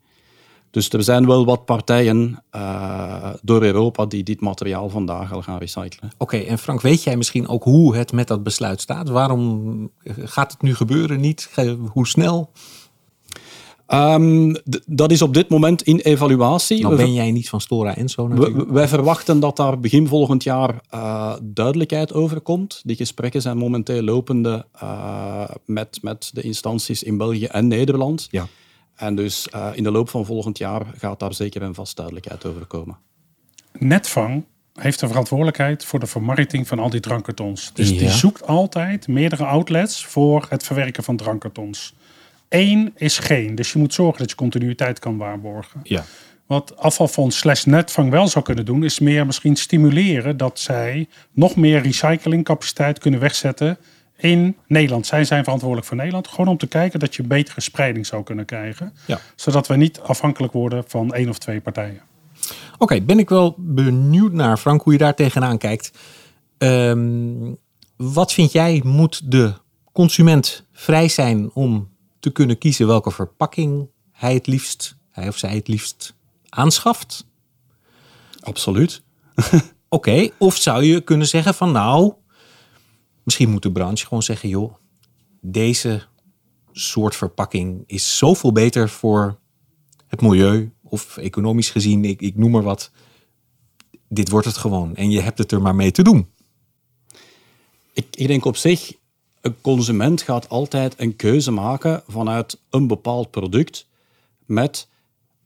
Dus 0.70 0.88
er 0.88 1.02
zijn 1.02 1.26
wel 1.26 1.44
wat 1.44 1.64
partijen 1.64 2.42
uh, 2.54 3.30
door 3.42 3.62
Europa 3.62 4.06
die 4.06 4.22
dit 4.22 4.40
materiaal 4.40 4.88
vandaag 4.88 5.32
al 5.32 5.42
gaan 5.42 5.58
recyclen. 5.58 6.10
Oké, 6.18 6.36
okay, 6.36 6.46
en 6.46 6.58
Frank, 6.58 6.80
weet 6.80 7.02
jij 7.02 7.16
misschien 7.16 7.48
ook 7.48 7.64
hoe 7.64 7.96
het 7.96 8.12
met 8.12 8.28
dat 8.28 8.42
besluit 8.42 8.80
staat? 8.80 9.08
Waarom 9.08 9.90
gaat 10.04 10.52
het 10.52 10.62
nu 10.62 10.74
gebeuren? 10.74 11.20
Niet? 11.20 11.50
Hoe 11.92 12.06
snel? 12.06 12.50
Um, 13.92 14.56
dat 14.86 15.10
is 15.10 15.22
op 15.22 15.34
dit 15.34 15.48
moment 15.48 15.82
in 15.82 15.98
evaluatie. 15.98 16.82
Nou 16.82 16.96
ben 16.96 17.12
jij 17.12 17.30
niet 17.30 17.48
van 17.48 17.60
Stora 17.60 17.96
en 17.96 18.08
zo 18.08 18.28
natuurlijk. 18.28 18.70
Wij 18.70 18.88
verwachten 18.88 19.40
dat 19.40 19.56
daar 19.56 19.80
begin 19.80 20.06
volgend 20.06 20.42
jaar 20.42 20.80
uh, 20.94 21.34
duidelijkheid 21.42 22.12
over 22.12 22.40
komt. 22.40 22.80
Die 22.84 22.96
gesprekken 22.96 23.42
zijn 23.42 23.56
momenteel 23.56 24.02
lopende 24.02 24.66
uh, 24.82 25.44
met, 25.64 25.98
met 26.02 26.30
de 26.32 26.42
instanties 26.42 27.02
in 27.02 27.16
België 27.16 27.44
en 27.44 27.68
Nederland. 27.68 28.28
Ja. 28.30 28.46
En 29.00 29.14
dus 29.14 29.48
uh, 29.54 29.70
in 29.72 29.82
de 29.82 29.90
loop 29.90 30.08
van 30.08 30.24
volgend 30.24 30.58
jaar 30.58 30.82
gaat 30.98 31.18
daar 31.18 31.34
zeker 31.34 31.62
een 31.62 31.74
vast 31.74 31.96
duidelijkheid 31.96 32.44
over 32.44 32.66
komen. 32.66 32.96
Netvang 33.78 34.44
heeft 34.74 35.00
de 35.00 35.08
verantwoordelijkheid 35.08 35.84
voor 35.84 36.00
de 36.00 36.06
vermarkting 36.06 36.68
van 36.68 36.78
al 36.78 36.90
die 36.90 37.00
drankkartons. 37.00 37.70
Dus 37.74 37.90
ja. 37.90 37.98
die 37.98 38.08
zoekt 38.08 38.46
altijd 38.46 39.08
meerdere 39.08 39.44
outlets 39.44 40.06
voor 40.06 40.46
het 40.48 40.62
verwerken 40.62 41.04
van 41.04 41.16
drankkartons. 41.16 41.94
Eén 42.48 42.92
is 42.96 43.18
geen, 43.18 43.54
dus 43.54 43.72
je 43.72 43.78
moet 43.78 43.94
zorgen 43.94 44.18
dat 44.18 44.30
je 44.30 44.36
continuïteit 44.36 44.98
kan 44.98 45.16
waarborgen. 45.16 45.80
Ja. 45.82 46.04
Wat 46.46 46.76
afvalfonds 46.76 47.38
slash 47.38 47.64
netvang 47.64 48.10
wel 48.10 48.28
zou 48.28 48.44
kunnen 48.44 48.64
doen, 48.64 48.84
is 48.84 48.98
meer 48.98 49.26
misschien 49.26 49.56
stimuleren 49.56 50.36
dat 50.36 50.58
zij 50.58 51.08
nog 51.32 51.56
meer 51.56 51.82
recyclingcapaciteit 51.82 52.98
kunnen 52.98 53.20
wegzetten 53.20 53.78
in 54.20 54.56
Nederland. 54.66 55.06
Zij 55.06 55.24
zijn 55.24 55.42
verantwoordelijk 55.42 55.88
voor 55.88 55.96
Nederland. 55.96 56.28
Gewoon 56.28 56.48
om 56.48 56.56
te 56.56 56.66
kijken 56.66 57.00
dat 57.00 57.14
je 57.14 57.22
betere 57.22 57.60
spreiding 57.60 58.06
zou 58.06 58.22
kunnen 58.22 58.44
krijgen. 58.44 58.92
Ja. 59.06 59.20
Zodat 59.34 59.66
we 59.66 59.76
niet 59.76 60.00
afhankelijk 60.00 60.52
worden 60.52 60.84
van 60.86 61.14
één 61.14 61.28
of 61.28 61.38
twee 61.38 61.60
partijen. 61.60 62.00
Oké, 62.72 62.82
okay, 62.82 63.04
ben 63.04 63.18
ik 63.18 63.28
wel 63.28 63.54
benieuwd 63.58 64.32
naar, 64.32 64.56
Frank, 64.56 64.82
hoe 64.82 64.92
je 64.92 64.98
daar 64.98 65.14
tegenaan 65.14 65.58
kijkt. 65.58 65.90
Um, 66.58 67.56
wat 67.96 68.32
vind 68.32 68.52
jij, 68.52 68.80
moet 68.84 69.30
de 69.30 69.52
consument 69.92 70.66
vrij 70.72 71.08
zijn 71.08 71.50
om 71.52 71.88
te 72.20 72.30
kunnen 72.30 72.58
kiezen 72.58 72.86
welke 72.86 73.10
verpakking 73.10 73.88
hij 74.12 74.34
het 74.34 74.46
liefst, 74.46 74.96
hij 75.10 75.28
of 75.28 75.36
zij 75.36 75.54
het 75.54 75.68
liefst 75.68 76.14
aanschaft? 76.48 77.26
Absoluut. 78.40 79.02
Oké, 79.44 79.64
okay, 79.88 80.32
of 80.38 80.56
zou 80.56 80.84
je 80.84 81.00
kunnen 81.00 81.26
zeggen 81.26 81.54
van 81.54 81.72
nou, 81.72 82.12
Misschien 83.22 83.50
moet 83.50 83.62
de 83.62 83.72
branche 83.72 84.06
gewoon 84.06 84.22
zeggen, 84.22 84.48
joh, 84.48 84.74
deze 85.40 86.02
soort 86.72 87.16
verpakking 87.16 87.84
is 87.86 88.18
zoveel 88.18 88.52
beter 88.52 88.88
voor 88.88 89.38
het 90.06 90.20
milieu 90.20 90.72
of 90.82 91.16
economisch 91.16 91.70
gezien, 91.70 92.04
ik, 92.04 92.20
ik 92.20 92.36
noem 92.36 92.50
maar 92.50 92.62
wat. 92.62 92.90
Dit 94.08 94.28
wordt 94.30 94.46
het 94.46 94.56
gewoon 94.56 94.96
en 94.96 95.10
je 95.10 95.20
hebt 95.20 95.38
het 95.38 95.52
er 95.52 95.62
maar 95.62 95.74
mee 95.74 95.90
te 95.90 96.02
doen. 96.02 96.28
Ik, 97.92 98.06
ik 98.16 98.26
denk 98.26 98.44
op 98.44 98.56
zich, 98.56 98.92
een 99.40 99.60
consument 99.60 100.22
gaat 100.22 100.48
altijd 100.48 100.94
een 100.96 101.16
keuze 101.16 101.50
maken 101.50 102.02
vanuit 102.06 102.60
een 102.70 102.86
bepaald 102.86 103.30
product 103.30 103.86
met, 104.46 104.88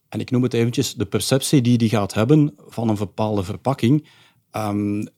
en 0.09 0.21
ik 0.21 0.31
noem 0.31 0.43
het 0.43 0.55
eventjes, 0.55 0.95
de 0.95 1.07
perceptie 1.07 1.61
die 1.61 1.77
hij 1.77 1.89
gaat 1.89 2.15
hebben 2.15 2.55
van 2.69 2.89
een 2.89 2.97
bepaalde 2.97 3.43
verpakking, 3.43 4.09
um, 4.53 5.09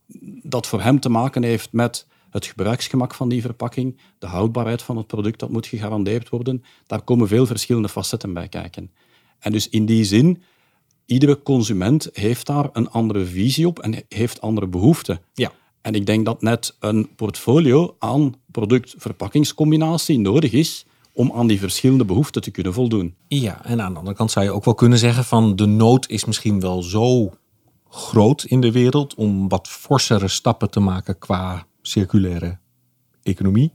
dat 0.42 0.66
voor 0.66 0.82
hem 0.82 1.00
te 1.00 1.08
maken 1.08 1.42
heeft 1.42 1.72
met 1.72 2.06
het 2.36 2.46
gebruiksgemak 2.46 3.14
van 3.14 3.28
die 3.28 3.40
verpakking, 3.40 3.98
de 4.18 4.26
houdbaarheid 4.26 4.82
van 4.82 4.96
het 4.96 5.06
product, 5.06 5.38
dat 5.38 5.50
moet 5.50 5.66
gegarandeerd 5.66 6.28
worden. 6.28 6.64
Daar 6.86 7.02
komen 7.02 7.28
veel 7.28 7.46
verschillende 7.46 7.88
facetten 7.88 8.32
bij 8.32 8.48
kijken. 8.48 8.90
En 9.38 9.52
dus 9.52 9.68
in 9.68 9.86
die 9.86 10.04
zin, 10.04 10.42
iedere 11.04 11.42
consument 11.42 12.08
heeft 12.12 12.46
daar 12.46 12.68
een 12.72 12.90
andere 12.90 13.24
visie 13.24 13.66
op 13.66 13.78
en 13.78 14.04
heeft 14.08 14.40
andere 14.40 14.66
behoeften. 14.66 15.20
Ja. 15.34 15.52
En 15.80 15.94
ik 15.94 16.06
denk 16.06 16.24
dat 16.24 16.42
net 16.42 16.76
een 16.80 17.14
portfolio 17.14 17.96
aan 17.98 18.34
product-verpakkingscombinatie 18.50 20.18
nodig 20.18 20.52
is 20.52 20.86
om 21.12 21.32
aan 21.32 21.46
die 21.46 21.58
verschillende 21.58 22.04
behoeften 22.04 22.42
te 22.42 22.50
kunnen 22.50 22.72
voldoen. 22.72 23.14
Ja, 23.28 23.64
en 23.64 23.80
aan 23.82 23.92
de 23.92 23.98
andere 23.98 24.16
kant 24.16 24.30
zou 24.30 24.44
je 24.44 24.52
ook 24.52 24.64
wel 24.64 24.74
kunnen 24.74 24.98
zeggen 24.98 25.24
van 25.24 25.56
de 25.56 25.66
nood 25.66 26.08
is 26.08 26.24
misschien 26.24 26.60
wel 26.60 26.82
zo 26.82 27.32
groot 27.88 28.44
in 28.44 28.60
de 28.60 28.72
wereld 28.72 29.14
om 29.14 29.48
wat 29.48 29.68
forsere 29.68 30.28
stappen 30.28 30.70
te 30.70 30.80
maken 30.80 31.18
qua 31.18 31.66
circulaire 31.86 32.58
economie. 33.22 33.72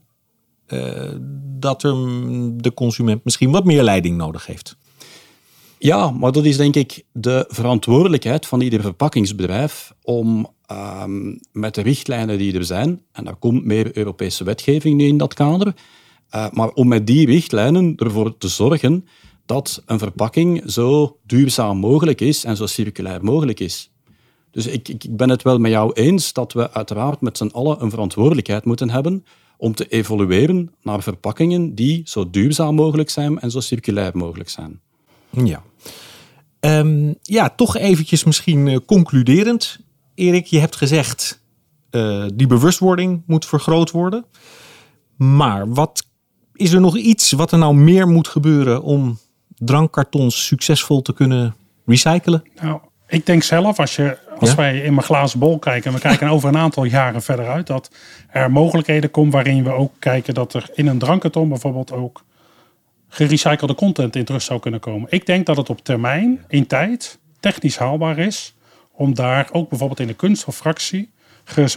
Uh, 0.67 1.12
dat 1.60 1.84
er 1.84 1.93
de 2.58 2.71
consument 2.74 3.24
misschien 3.24 3.52
wat 3.52 3.65
meer 3.65 3.84
leiding 3.84 4.17
nodig 4.17 4.45
heeft. 4.45 4.78
Ja, 5.78 6.12
maar 6.12 6.32
dat 6.32 6.45
is 6.45 6.58
denk 6.58 6.76
ik 6.76 7.04
de 7.12 7.45
verantwoordelijkheid 7.47 8.45
van 8.45 8.62
ieder 8.62 8.82
verpakkingsbedrijf 8.82 9.93
om 10.02 10.47
um, 10.71 11.39
met 11.52 11.76
de 11.76 11.82
richtlijnen 11.82 12.38
die 12.38 12.54
er 12.54 12.65
zijn, 12.65 13.02
en 13.12 13.24
daar 13.24 13.36
komt 13.36 13.65
meer 13.65 13.97
Europese 13.97 14.43
wetgeving 14.43 14.97
nu 14.97 15.06
in 15.06 15.17
dat 15.17 15.34
kader, 15.34 15.76
uh, 16.36 16.50
maar 16.52 16.69
om 16.69 16.88
met 16.88 17.08
die 17.08 17.26
richtlijnen 17.26 17.95
ervoor 17.95 18.38
te 18.38 18.47
zorgen 18.47 19.06
dat 19.45 19.84
een 19.86 20.00
verpakking 20.00 20.63
zo 20.65 21.17
duurzaam 21.26 21.78
mogelijk 21.78 22.21
is 22.21 22.43
en 22.43 22.58
zo 22.58 22.65
circulair 22.65 23.24
mogelijk 23.24 23.60
is. 23.60 23.90
Dus 24.52 24.68
ik, 24.68 24.88
ik 24.88 25.06
ben 25.10 25.30
het 25.30 25.42
wel 25.42 25.58
met 25.58 25.72
jou 25.72 25.94
eens 25.94 26.34
dat 26.34 26.54
we 26.54 26.72
uiteraard 26.72 27.22
met 27.22 27.38
z'n 27.38 27.50
allen 27.54 27.82
een 27.82 27.90
verantwoordelijkheid 27.90 28.66
moeten 28.66 28.90
hebben 28.90 29.26
om 29.58 29.76
te 29.76 29.88
evolueren 29.88 30.72
naar 30.82 31.04
verpakkingen 31.04 31.76
die 31.76 32.02
zo 32.06 32.30
duurzaam 32.30 32.76
mogelijk 32.76 33.10
zijn 33.10 33.40
en 33.40 33.52
zo 33.52 33.60
circulair 33.60 34.12
mogelijk 34.18 34.50
zijn. 34.50 34.80
Ja. 35.30 35.64
Um, 36.60 37.16
ja, 37.22 37.50
toch 37.50 37.78
eventjes 37.78 38.24
misschien 38.24 38.68
uh, 38.68 38.78
concluderend. 38.86 39.80
Erik, 40.16 40.46
je 40.46 40.60
hebt 40.60 40.76
gezegd, 40.76 41.44
uh, 41.92 42.26
die 42.34 42.48
bewustwording 42.48 43.24
moet 43.26 43.46
vergroot 43.46 43.92
worden. 43.92 44.26
Maar 45.18 45.74
wat 45.74 46.06
is 46.54 46.74
er 46.74 46.82
nog 46.82 46.98
iets 46.98 47.32
wat 47.32 47.52
er 47.52 47.58
nou 47.58 47.76
meer 47.76 48.08
moet 48.08 48.28
gebeuren 48.28 48.82
om 48.82 49.20
drankkartons 49.56 50.46
succesvol 50.46 51.02
te 51.02 51.14
kunnen 51.14 51.56
recyclen? 51.86 52.44
Nou, 52.62 52.82
ik 53.12 53.26
denk 53.26 53.43
zelf, 53.43 53.80
als, 53.80 53.95
je, 53.95 54.17
als 54.39 54.56
wij 54.56 54.78
in 54.78 54.93
mijn 54.93 55.06
glazen 55.06 55.39
bol 55.39 55.60
kijken 55.60 55.89
en 55.89 55.95
we 55.95 56.02
kijken 56.02 56.30
over 56.30 56.50
een 56.50 56.58
aantal 56.58 56.84
jaren 56.84 57.21
verder 57.21 57.47
uit, 57.47 57.67
dat 57.67 57.91
er 58.30 58.52
mogelijkheden 58.52 59.12
komen 59.12 59.32
waarin 59.32 59.63
we 59.63 59.71
ook 59.71 59.93
kijken 60.00 60.34
dat 60.34 60.54
er 60.54 60.69
in 60.74 60.88
een 60.88 60.97
drankkarton 60.97 61.50
bijvoorbeeld 61.50 61.91
ook 61.91 62.24
gerecyclede 63.10 63.76
content 63.76 64.15
in 64.15 64.26
terug 64.26 64.41
zou 64.41 64.60
kunnen 64.60 64.80
komen. 64.80 65.08
Ik 65.12 65.26
denk 65.26 65.45
dat 65.45 65.58
het 65.58 65.69
op 65.69 65.84
termijn, 65.84 66.45
in 66.47 66.67
tijd, 66.67 67.19
technisch 67.39 67.78
haalbaar 67.78 68.17
is 68.17 68.56
om 68.91 69.13
daar 69.15 69.50
ook 69.52 69.69
bijvoorbeeld 69.69 70.00
in 70.00 70.08
de 70.08 70.13
kunststoffractie 70.13 71.12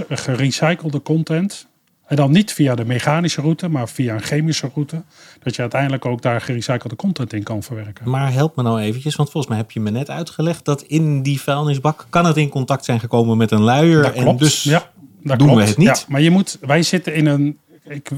gerecyclede 0.09 1.03
content 1.03 1.67
en 2.07 2.17
dan 2.17 2.31
niet 2.31 2.53
via 2.53 2.75
de 2.75 2.85
mechanische 2.85 3.41
route, 3.41 3.69
maar 3.69 3.89
via 3.89 4.15
een 4.15 4.23
chemische 4.23 4.71
route. 4.75 5.03
Dat 5.43 5.55
je 5.55 5.61
uiteindelijk 5.61 6.05
ook 6.05 6.23
daar 6.23 6.41
gerecyclede 6.41 6.97
content 6.97 7.33
in 7.33 7.43
kan 7.43 7.63
verwerken. 7.63 8.11
Maar 8.11 8.33
help 8.33 8.57
me 8.57 8.63
nou 8.63 8.81
eventjes, 8.81 9.17
want 9.17 9.31
volgens 9.31 9.53
mij 9.53 9.63
heb 9.63 9.71
je 9.71 9.81
me 9.81 9.91
net 9.91 10.11
uitgelegd 10.11 10.65
dat 10.65 10.83
in 10.83 11.23
die 11.23 11.41
vuilnisbak 11.41 12.07
kan 12.11 12.27
het 12.27 12.37
in 12.37 12.49
contact 12.49 12.85
zijn 12.85 13.01
gekomen 13.01 13.37
met 13.37 13.51
een 13.51 13.63
luier. 13.63 14.03
Dat 14.03 14.13
klopt. 14.13 14.29
En 14.29 14.37
dus 14.37 14.63
ja, 14.63 14.91
dat 15.23 15.39
doen 15.39 15.49
klopt. 15.49 15.63
we 15.63 15.69
het 15.69 15.79
niet. 15.79 15.87
Ja, 15.87 16.05
maar 16.09 16.21
je 16.21 16.31
moet, 16.31 16.59
wij 16.61 16.83
zitten 16.83 17.15
in 17.15 17.27
een. 17.27 17.59
Ik, 17.85 18.11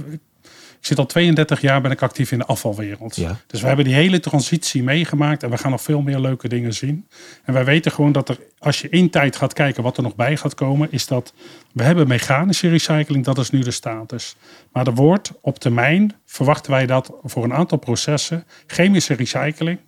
ik 0.86 0.92
zit 0.92 1.00
al 1.00 1.10
32 1.10 1.60
jaar 1.60 1.80
ben 1.80 1.90
ik 1.90 2.02
actief 2.02 2.32
in 2.32 2.38
de 2.38 2.44
afvalwereld. 2.44 3.16
Ja. 3.16 3.36
Dus 3.46 3.60
we 3.60 3.66
hebben 3.66 3.84
die 3.84 3.94
hele 3.94 4.20
transitie 4.20 4.82
meegemaakt 4.82 5.42
en 5.42 5.50
we 5.50 5.58
gaan 5.58 5.70
nog 5.70 5.82
veel 5.82 6.00
meer 6.00 6.18
leuke 6.18 6.48
dingen 6.48 6.74
zien. 6.74 7.06
En 7.44 7.52
wij 7.52 7.64
weten 7.64 7.92
gewoon 7.92 8.12
dat 8.12 8.28
er, 8.28 8.38
als 8.58 8.80
je 8.80 8.88
in 8.88 9.10
tijd 9.10 9.36
gaat 9.36 9.52
kijken 9.52 9.82
wat 9.82 9.96
er 9.96 10.02
nog 10.02 10.14
bij 10.14 10.36
gaat 10.36 10.54
komen, 10.54 10.92
is 10.92 11.06
dat 11.06 11.32
we 11.72 11.82
hebben 11.82 12.08
mechanische 12.08 12.68
recycling, 12.68 13.24
dat 13.24 13.38
is 13.38 13.50
nu 13.50 13.60
de 13.60 13.70
status. 13.70 14.36
Maar 14.72 14.86
er 14.86 14.94
wordt 14.94 15.32
op 15.40 15.58
termijn, 15.58 16.14
verwachten 16.24 16.70
wij 16.70 16.86
dat 16.86 17.12
voor 17.22 17.44
een 17.44 17.54
aantal 17.54 17.78
processen, 17.78 18.44
chemische 18.66 19.14
recycling 19.14 19.78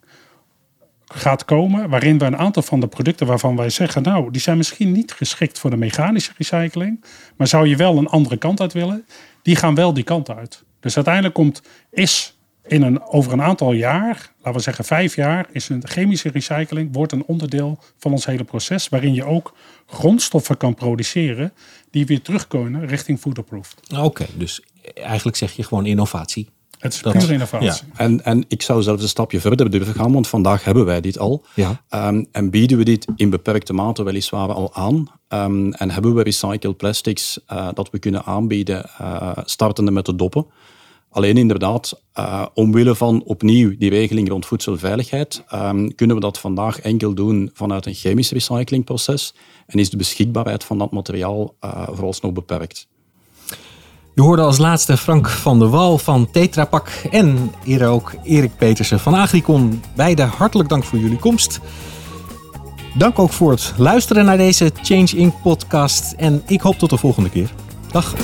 gaat 1.04 1.44
komen, 1.44 1.88
waarin 1.88 2.18
we 2.18 2.24
een 2.24 2.38
aantal 2.38 2.62
van 2.62 2.80
de 2.80 2.88
producten 2.88 3.26
waarvan 3.26 3.56
wij 3.56 3.70
zeggen, 3.70 4.02
nou, 4.02 4.30
die 4.30 4.40
zijn 4.40 4.56
misschien 4.56 4.92
niet 4.92 5.12
geschikt 5.12 5.58
voor 5.58 5.70
de 5.70 5.76
mechanische 5.76 6.32
recycling, 6.36 7.04
maar 7.36 7.46
zou 7.46 7.68
je 7.68 7.76
wel 7.76 7.98
een 7.98 8.08
andere 8.08 8.36
kant 8.36 8.60
uit 8.60 8.72
willen, 8.72 9.06
die 9.42 9.56
gaan 9.56 9.74
wel 9.74 9.94
die 9.94 10.04
kant 10.04 10.30
uit. 10.30 10.66
Dus 10.80 10.96
uiteindelijk 10.96 11.34
komt, 11.34 11.62
is 11.90 12.38
in 12.66 12.82
een, 12.82 13.02
over 13.02 13.32
een 13.32 13.42
aantal 13.42 13.72
jaar, 13.72 14.32
laten 14.36 14.52
we 14.52 14.60
zeggen 14.60 14.84
vijf 14.84 15.16
jaar, 15.16 15.48
is 15.52 15.68
een 15.68 15.86
chemische 15.86 16.28
recycling 16.28 16.88
wordt 16.92 17.12
een 17.12 17.24
onderdeel 17.24 17.78
van 17.98 18.12
ons 18.12 18.26
hele 18.26 18.44
proces, 18.44 18.88
waarin 18.88 19.14
je 19.14 19.24
ook 19.24 19.54
grondstoffen 19.86 20.56
kan 20.56 20.74
produceren 20.74 21.52
die 21.90 22.06
weer 22.06 22.22
terugkomen 22.22 22.86
richting 22.86 23.18
foodproof. 23.18 23.74
Oké, 23.96 24.26
dus 24.34 24.62
eigenlijk 24.94 25.36
zeg 25.36 25.52
je 25.52 25.62
gewoon 25.62 25.86
innovatie. 25.86 26.48
Het 26.78 26.94
is 26.94 27.00
puur 27.00 27.32
innovatie. 27.32 27.66
Ja. 27.66 27.76
En, 27.96 28.24
en 28.24 28.44
ik 28.48 28.62
zou 28.62 28.82
zelfs 28.82 29.02
een 29.02 29.08
stapje 29.08 29.40
verder 29.40 29.70
durven 29.70 29.94
gaan, 29.94 30.12
want 30.12 30.28
vandaag 30.28 30.64
hebben 30.64 30.84
wij 30.84 31.00
dit 31.00 31.18
al. 31.18 31.44
Ja. 31.54 31.82
Um, 31.90 32.26
en 32.32 32.50
bieden 32.50 32.78
we 32.78 32.84
dit 32.84 33.06
in 33.16 33.30
beperkte 33.30 33.72
mate 33.72 34.02
weliswaar 34.02 34.52
al 34.52 34.74
aan. 34.74 35.06
Um, 35.28 35.72
en 35.72 35.90
hebben 35.90 36.14
we 36.14 36.22
recycled 36.22 36.76
plastics 36.76 37.40
uh, 37.52 37.68
dat 37.74 37.90
we 37.90 37.98
kunnen 37.98 38.24
aanbieden, 38.24 38.90
uh, 39.00 39.32
startende 39.44 39.90
met 39.90 40.06
de 40.06 40.16
doppen. 40.16 40.46
Alleen 41.10 41.36
inderdaad, 41.36 42.02
uh, 42.18 42.46
omwille 42.54 42.94
van 42.94 43.22
opnieuw 43.22 43.76
die 43.78 43.90
regeling 43.90 44.28
rond 44.28 44.46
voedselveiligheid, 44.46 45.44
um, 45.54 45.94
kunnen 45.94 46.16
we 46.16 46.22
dat 46.22 46.38
vandaag 46.38 46.80
enkel 46.80 47.14
doen 47.14 47.50
vanuit 47.54 47.86
een 47.86 47.94
chemisch 47.94 48.30
recyclingproces 48.30 49.34
en 49.66 49.78
is 49.78 49.90
de 49.90 49.96
beschikbaarheid 49.96 50.64
van 50.64 50.78
dat 50.78 50.90
materiaal 50.90 51.54
vooralsnog 51.86 52.32
beperkt. 52.32 52.88
Je 54.18 54.24
hoorde 54.24 54.42
als 54.42 54.58
laatste 54.58 54.96
Frank 54.96 55.28
van 55.28 55.58
der 55.58 55.68
Wal 55.68 55.98
van 55.98 56.30
Tetra 56.30 56.64
Pak 56.64 56.88
en 57.10 57.52
eerder 57.64 57.88
ook 57.88 58.14
Erik 58.22 58.56
Petersen 58.56 59.00
van 59.00 59.14
Agricon. 59.14 59.82
Beide 59.94 60.22
hartelijk 60.22 60.68
dank 60.68 60.84
voor 60.84 60.98
jullie 60.98 61.18
komst. 61.18 61.60
Dank 62.94 63.18
ook 63.18 63.32
voor 63.32 63.50
het 63.50 63.72
luisteren 63.76 64.24
naar 64.24 64.36
deze 64.36 64.72
Change 64.82 65.16
Inc. 65.16 65.34
podcast 65.42 66.12
en 66.12 66.42
ik 66.46 66.60
hoop 66.60 66.78
tot 66.78 66.90
de 66.90 66.96
volgende 66.96 67.30
keer. 67.30 67.50
Dag. 67.90 68.14